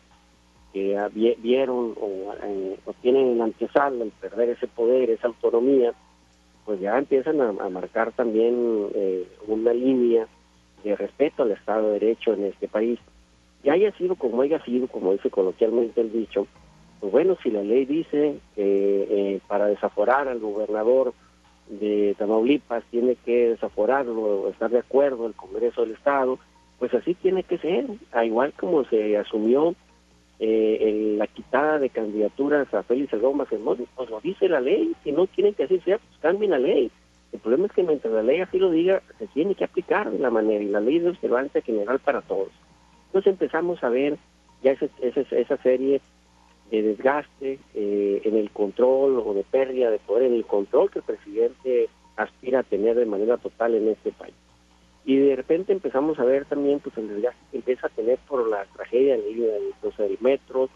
que 0.72 0.98
vieron 1.42 1.94
eh, 2.42 2.80
o, 2.86 2.94
tienen 3.02 3.34
en 3.34 3.42
antesala 3.42 4.06
el 4.06 4.12
perder 4.12 4.52
ese 4.52 4.68
poder, 4.68 5.10
esa 5.10 5.28
autonomía, 5.28 5.94
pues 6.64 6.80
ya 6.80 6.98
empiezan 6.98 7.42
a, 7.42 7.68
marcar 7.68 8.14
también 8.14 8.88
eh, 8.96 9.28
una 9.46 9.74
línea 9.74 10.26
de 10.86 10.96
respeto 10.96 11.44
al 11.44 11.52
Estado 11.52 11.88
de 11.88 12.00
Derecho 12.00 12.32
en 12.32 12.46
este 12.46 12.70
país. 12.70 12.98
Y 13.62 13.72
haya 13.72 13.92
sido 13.98 14.16
como 14.16 14.42
haya 14.42 14.64
sido, 14.64 14.88
como 14.88 15.12
dice 15.12 15.30
coloquialmente 15.30 16.00
el 16.00 16.14
dicho, 16.14 16.48
pues 17.06 17.12
bueno, 17.12 17.38
si 17.44 17.52
la 17.52 17.62
ley 17.62 17.86
dice 17.86 18.40
que 18.56 19.36
eh, 19.36 19.40
para 19.48 19.68
desaforar 19.68 20.28
al 20.28 20.40
gobernador 20.40 21.14
de 21.70 22.16
Tamaulipas 22.18 22.84
tiene 22.90 23.16
que 23.24 23.50
desaforarlo 23.50 24.50
estar 24.50 24.72
de 24.72 24.80
acuerdo 24.80 25.28
el 25.28 25.36
Congreso 25.36 25.82
del 25.82 25.92
Estado, 25.92 26.40
pues 26.80 26.92
así 26.96 27.14
tiene 27.14 27.44
que 27.44 27.60
ser, 27.60 27.86
a 28.12 28.26
igual 28.26 28.54
como 28.54 28.86
se 28.86 29.18
asumió 29.18 29.76
eh, 30.40 31.14
la 31.16 31.28
quitada 31.28 31.78
de 31.78 31.92
candidaturas 31.92 32.74
a 32.74 32.82
Félix 32.82 33.12
Salgado 33.12 33.34
Macedonio, 33.34 33.86
pues 33.96 34.10
lo 34.10 34.20
dice 34.20 34.50
la 34.50 34.60
ley, 34.60 34.96
si 35.04 35.12
no 35.12 35.28
quieren 35.28 35.54
que 35.54 35.66
así 35.66 35.80
sea, 35.82 36.00
pues 36.00 36.20
cambien 36.22 36.50
la 36.50 36.58
ley. 36.58 36.90
El 37.32 37.40
problema 37.40 37.68
es 37.68 37.74
que 37.74 37.84
mientras 37.84 38.12
la 38.12 38.24
ley 38.24 38.42
así 38.42 38.58
lo 38.58 38.72
diga, 38.72 39.04
se 39.20 39.28
tiene 39.28 39.54
que 39.54 39.66
aplicar 39.66 40.10
de 40.10 40.18
la 40.18 40.32
manera, 40.32 40.64
y 40.64 40.70
la 40.70 40.80
ley 40.80 40.98
de 40.98 41.12
observancia 41.12 41.62
general 41.62 42.00
para 42.00 42.24
todos. 42.24 42.50
Entonces 43.10 43.32
empezamos 43.34 43.84
a 43.84 43.90
ver 43.90 44.18
ya 44.64 44.72
esa, 44.72 44.88
esa, 45.04 45.22
esa 45.36 45.58
serie 45.58 46.02
de 46.72 46.82
desgaste 46.82 47.60
eh, 47.74 48.22
en 48.24 48.36
el 48.36 48.50
control 48.52 49.22
o 49.26 49.34
de 49.34 49.44
pérdida 49.44 49.92
de 49.92 50.00
poder, 50.00 50.24
en 50.24 50.34
el 50.34 50.46
control 50.46 50.90
que 50.90 51.00
el 51.00 51.06
presidente 51.06 51.90
aspira 52.16 52.60
a 52.60 52.64
tener 52.64 52.96
de 52.96 53.06
manera 53.06 53.38
total 53.38 53.76
en 53.76 53.90
este 53.90 54.12
país. 54.12 54.34
Y 55.06 55.18
de 55.18 55.36
repente 55.36 55.72
empezamos 55.72 56.20
a 56.20 56.26
ver 56.26 56.46
también 56.46 56.80
pues 56.80 56.98
el 56.98 57.08
desgaste 57.08 57.40
que 57.52 57.58
empieza 57.58 57.88
a 57.88 57.92
tener 57.92 58.18
por 58.28 58.48
la 58.48 58.66
tragedia 58.76 59.16
del 59.18 60.18
metro, 60.20 60.70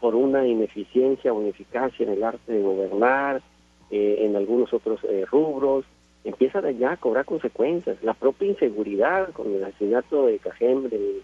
por 0.00 0.14
una 0.14 0.46
ineficiencia 0.46 1.32
o 1.32 1.40
ineficacia 1.40 2.04
en 2.04 2.12
el 2.12 2.24
arte 2.24 2.52
de 2.52 2.62
gobernar, 2.62 3.42
eh, 3.90 4.18
en 4.20 4.34
algunos 4.34 4.72
otros 4.72 5.00
eh, 5.04 5.24
rubros, 5.30 5.84
empieza 6.24 6.68
ya 6.72 6.92
a 6.92 6.96
cobrar 6.96 7.24
consecuencias. 7.24 8.02
La 8.02 8.14
propia 8.14 8.48
inseguridad 8.48 9.30
con 9.32 9.52
el 9.52 9.62
asesinato 9.62 10.26
de 10.26 10.38
Cajeme, 10.38 10.88
del, 10.88 11.22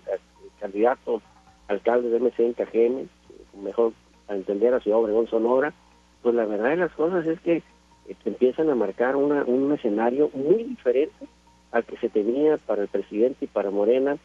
candidato 0.61 1.21
alcalde 1.69 2.11
de 2.11 2.21
MC 2.21 2.40
en 2.40 2.53
Cajeme, 2.55 3.07
mejor 3.62 3.92
a 4.29 4.35
entender 4.35 4.75
a 4.75 4.81
Ciudad 4.81 5.01
Obregón 5.01 5.29
Sonora, 5.29 5.73
pues 6.23 6.35
la 6.35 6.45
verdad 6.45 6.71
de 6.71 6.77
las 6.77 6.92
cosas 6.92 7.27
es 7.27 7.40
que 7.40 7.57
eh, 7.57 8.16
empiezan 8.25 8.71
a 8.71 8.75
marcar 8.75 9.16
una, 9.16 9.45
un 9.45 9.73
escenario 9.73 10.31
muy 10.35 10.64
diferente 10.64 11.27
al 11.73 11.85
que 11.85 11.97
se 11.99 12.09
tenía 12.09 12.57
para 12.59 12.83
el 12.83 12.88
presidente 12.88 13.45
y 13.45 13.49
para 13.49 13.71
Morena 13.71 14.16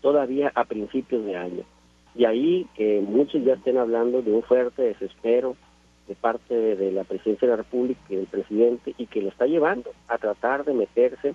todavía 0.00 0.50
a 0.54 0.64
principios 0.64 1.24
de 1.24 1.36
año. 1.36 1.64
Y 2.14 2.24
ahí 2.24 2.66
que 2.74 3.00
muchos 3.00 3.44
ya 3.44 3.54
estén 3.54 3.78
hablando 3.78 4.22
de 4.22 4.32
un 4.32 4.42
fuerte 4.42 4.82
desespero 4.82 5.56
de 6.08 6.14
parte 6.16 6.54
de, 6.54 6.90
la 6.90 7.04
presidencia 7.04 7.46
de 7.46 7.52
la 7.52 7.62
República 7.62 8.00
y 8.08 8.16
del 8.16 8.26
presidente 8.26 8.94
y 8.98 9.06
que 9.06 9.22
lo 9.22 9.28
está 9.28 9.46
llevando 9.46 9.90
a 10.08 10.18
tratar 10.18 10.64
de 10.64 10.74
meterse 10.74 11.34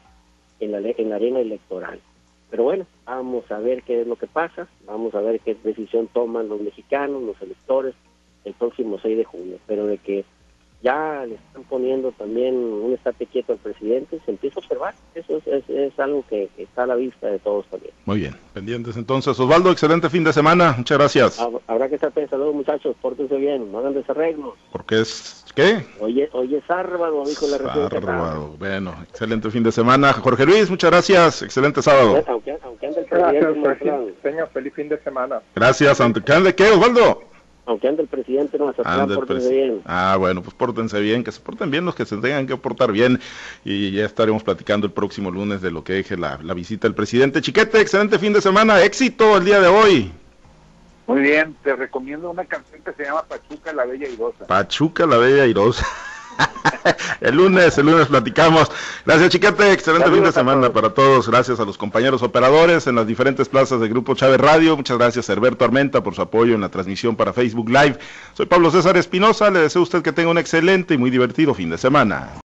en 0.59 0.71
la, 0.71 0.79
en 0.79 1.09
la 1.09 1.15
arena 1.15 1.39
electoral. 1.39 2.01
Pero 2.49 2.63
bueno, 2.63 2.85
vamos 3.05 3.49
a 3.51 3.59
ver 3.59 3.83
qué 3.83 4.01
es 4.01 4.07
lo 4.07 4.15
que 4.15 4.27
pasa, 4.27 4.67
vamos 4.85 5.13
a 5.15 5.21
ver 5.21 5.39
qué 5.39 5.55
decisión 5.63 6.07
toman 6.07 6.47
los 6.47 6.61
mexicanos, 6.61 7.23
los 7.23 7.41
electores, 7.41 7.95
el 8.43 8.53
próximo 8.53 8.99
6 9.01 9.17
de 9.17 9.23
junio. 9.23 9.57
Pero 9.67 9.87
de 9.87 9.97
que 9.97 10.25
ya 10.85 11.25
le 11.25 11.35
están 11.35 11.63
poniendo 11.63 12.11
también 12.11 12.55
un 12.55 12.93
estate 12.93 13.25
quieto 13.25 13.53
al 13.53 13.59
presidente, 13.59 14.19
se 14.23 14.31
empieza 14.31 14.59
a 14.59 14.63
observar. 14.63 14.93
Eso 15.15 15.41
es, 15.45 15.99
algo 15.99 16.23
que, 16.29 16.49
está 16.57 16.83
a 16.83 16.87
la 16.87 16.95
vista 16.95 17.27
de 17.27 17.39
todos 17.39 17.65
también. 17.67 17.93
Muy 18.05 18.19
bien, 18.19 18.35
pendientes 18.53 18.95
entonces. 18.95 19.39
Osvaldo, 19.39 19.71
excelente 19.71 20.09
fin 20.09 20.23
de 20.23 20.31
semana, 20.31 20.75
muchas 20.77 20.97
gracias. 20.97 21.39
Habrá 21.65 21.89
que 21.89 21.95
estar 21.95 22.11
pensando, 22.11 22.53
muchachos, 22.53 22.95
pórtense 23.01 23.35
bien, 23.37 23.71
no 23.71 23.79
hagan 23.79 23.95
desarreglos. 23.95 24.53
Porque 24.71 25.01
es, 25.01 25.44
¿qué? 25.55 25.85
Oye, 25.99 26.29
oye, 26.33 26.61
sábado, 26.67 27.23
dijo 27.25 27.47
la 27.47 27.57
Sábado, 27.57 28.55
bueno, 28.59 28.95
excelente 29.09 29.49
fin 29.49 29.63
de 29.63 29.71
semana. 29.71 30.13
Jorge 30.13 30.45
Luis, 30.45 30.69
muchas 30.69 30.91
gracias, 30.91 31.41
excelente 31.41 31.81
sábado. 31.81 32.23
Aunque, 32.27 32.51
ande 32.51 32.99
el 32.99 33.05
presidente, 33.05 33.79
gracias, 34.21 34.51
feliz 34.51 34.73
fin 34.73 34.89
de 34.89 34.99
semana. 34.99 35.41
Gracias, 35.55 36.01
aunque 36.01 36.31
ande, 36.31 36.53
¿qué, 36.53 36.69
Osvaldo? 36.69 37.21
aunque 37.67 37.87
ande 37.87 38.03
el 38.03 38.07
presidente 38.07 38.57
no 38.57 38.73
ande 38.83 39.15
pórtense 39.15 39.49
bien. 39.49 39.81
Ah, 39.85 40.15
bueno, 40.19 40.41
pues 40.41 40.53
pórtense 40.53 40.99
bien, 40.99 41.23
que 41.23 41.31
se 41.31 41.41
porten 41.41 41.71
bien 41.71 41.85
los 41.85 41.95
que 41.95 42.05
se 42.05 42.17
tengan 42.17 42.45
que 42.47 42.55
portar 42.57 42.91
bien 42.91 43.19
y 43.63 43.91
ya 43.91 44.05
estaremos 44.05 44.43
platicando 44.43 44.85
el 44.85 44.93
próximo 44.93 45.31
lunes 45.31 45.61
de 45.61 45.71
lo 45.71 45.83
que 45.83 45.93
deje 45.93 46.17
la, 46.17 46.39
la 46.43 46.53
visita 46.53 46.87
del 46.87 46.95
presidente. 46.95 47.41
Chiquete, 47.41 47.81
excelente 47.81 48.19
fin 48.19 48.33
de 48.33 48.41
semana, 48.41 48.83
éxito 48.83 49.37
el 49.37 49.45
día 49.45 49.59
de 49.59 49.67
hoy. 49.67 50.11
Muy 51.07 51.21
bien, 51.21 51.55
te 51.63 51.75
recomiendo 51.75 52.31
una 52.31 52.45
canción 52.45 52.81
que 52.81 52.93
se 52.93 53.03
llama 53.03 53.23
Pachuca 53.23 53.71
la 53.73 53.85
Bella 53.85 54.07
Irosa. 54.07 54.47
Pachuca 54.47 55.05
la 55.05 55.17
Bella 55.17 55.45
Irosa. 55.45 55.85
el 57.21 57.35
lunes, 57.35 57.77
el 57.77 57.85
lunes 57.85 58.07
platicamos. 58.07 58.71
Gracias, 59.05 59.29
Chiquete. 59.29 59.71
Excelente 59.71 60.09
fin 60.11 60.23
de 60.23 60.31
semana 60.31 60.71
para 60.71 60.93
todos. 60.93 61.29
Gracias 61.29 61.59
a 61.59 61.65
los 61.65 61.77
compañeros 61.77 62.23
operadores 62.23 62.87
en 62.87 62.95
las 62.95 63.07
diferentes 63.07 63.49
plazas 63.49 63.79
del 63.79 63.89
Grupo 63.89 64.15
Chávez 64.15 64.39
Radio. 64.39 64.75
Muchas 64.75 64.97
gracias 64.97 65.29
Herberto 65.29 65.65
Armenta 65.65 66.03
por 66.03 66.15
su 66.15 66.21
apoyo 66.21 66.55
en 66.55 66.61
la 66.61 66.69
transmisión 66.69 67.15
para 67.15 67.33
Facebook 67.33 67.69
Live. 67.69 67.97
Soy 68.33 68.45
Pablo 68.45 68.71
César 68.71 68.97
Espinosa. 68.97 69.49
Le 69.49 69.59
deseo 69.59 69.81
a 69.81 69.83
usted 69.83 70.01
que 70.01 70.11
tenga 70.11 70.31
un 70.31 70.37
excelente 70.37 70.93
y 70.93 70.97
muy 70.97 71.09
divertido 71.09 71.53
fin 71.53 71.69
de 71.69 71.77
semana. 71.77 72.31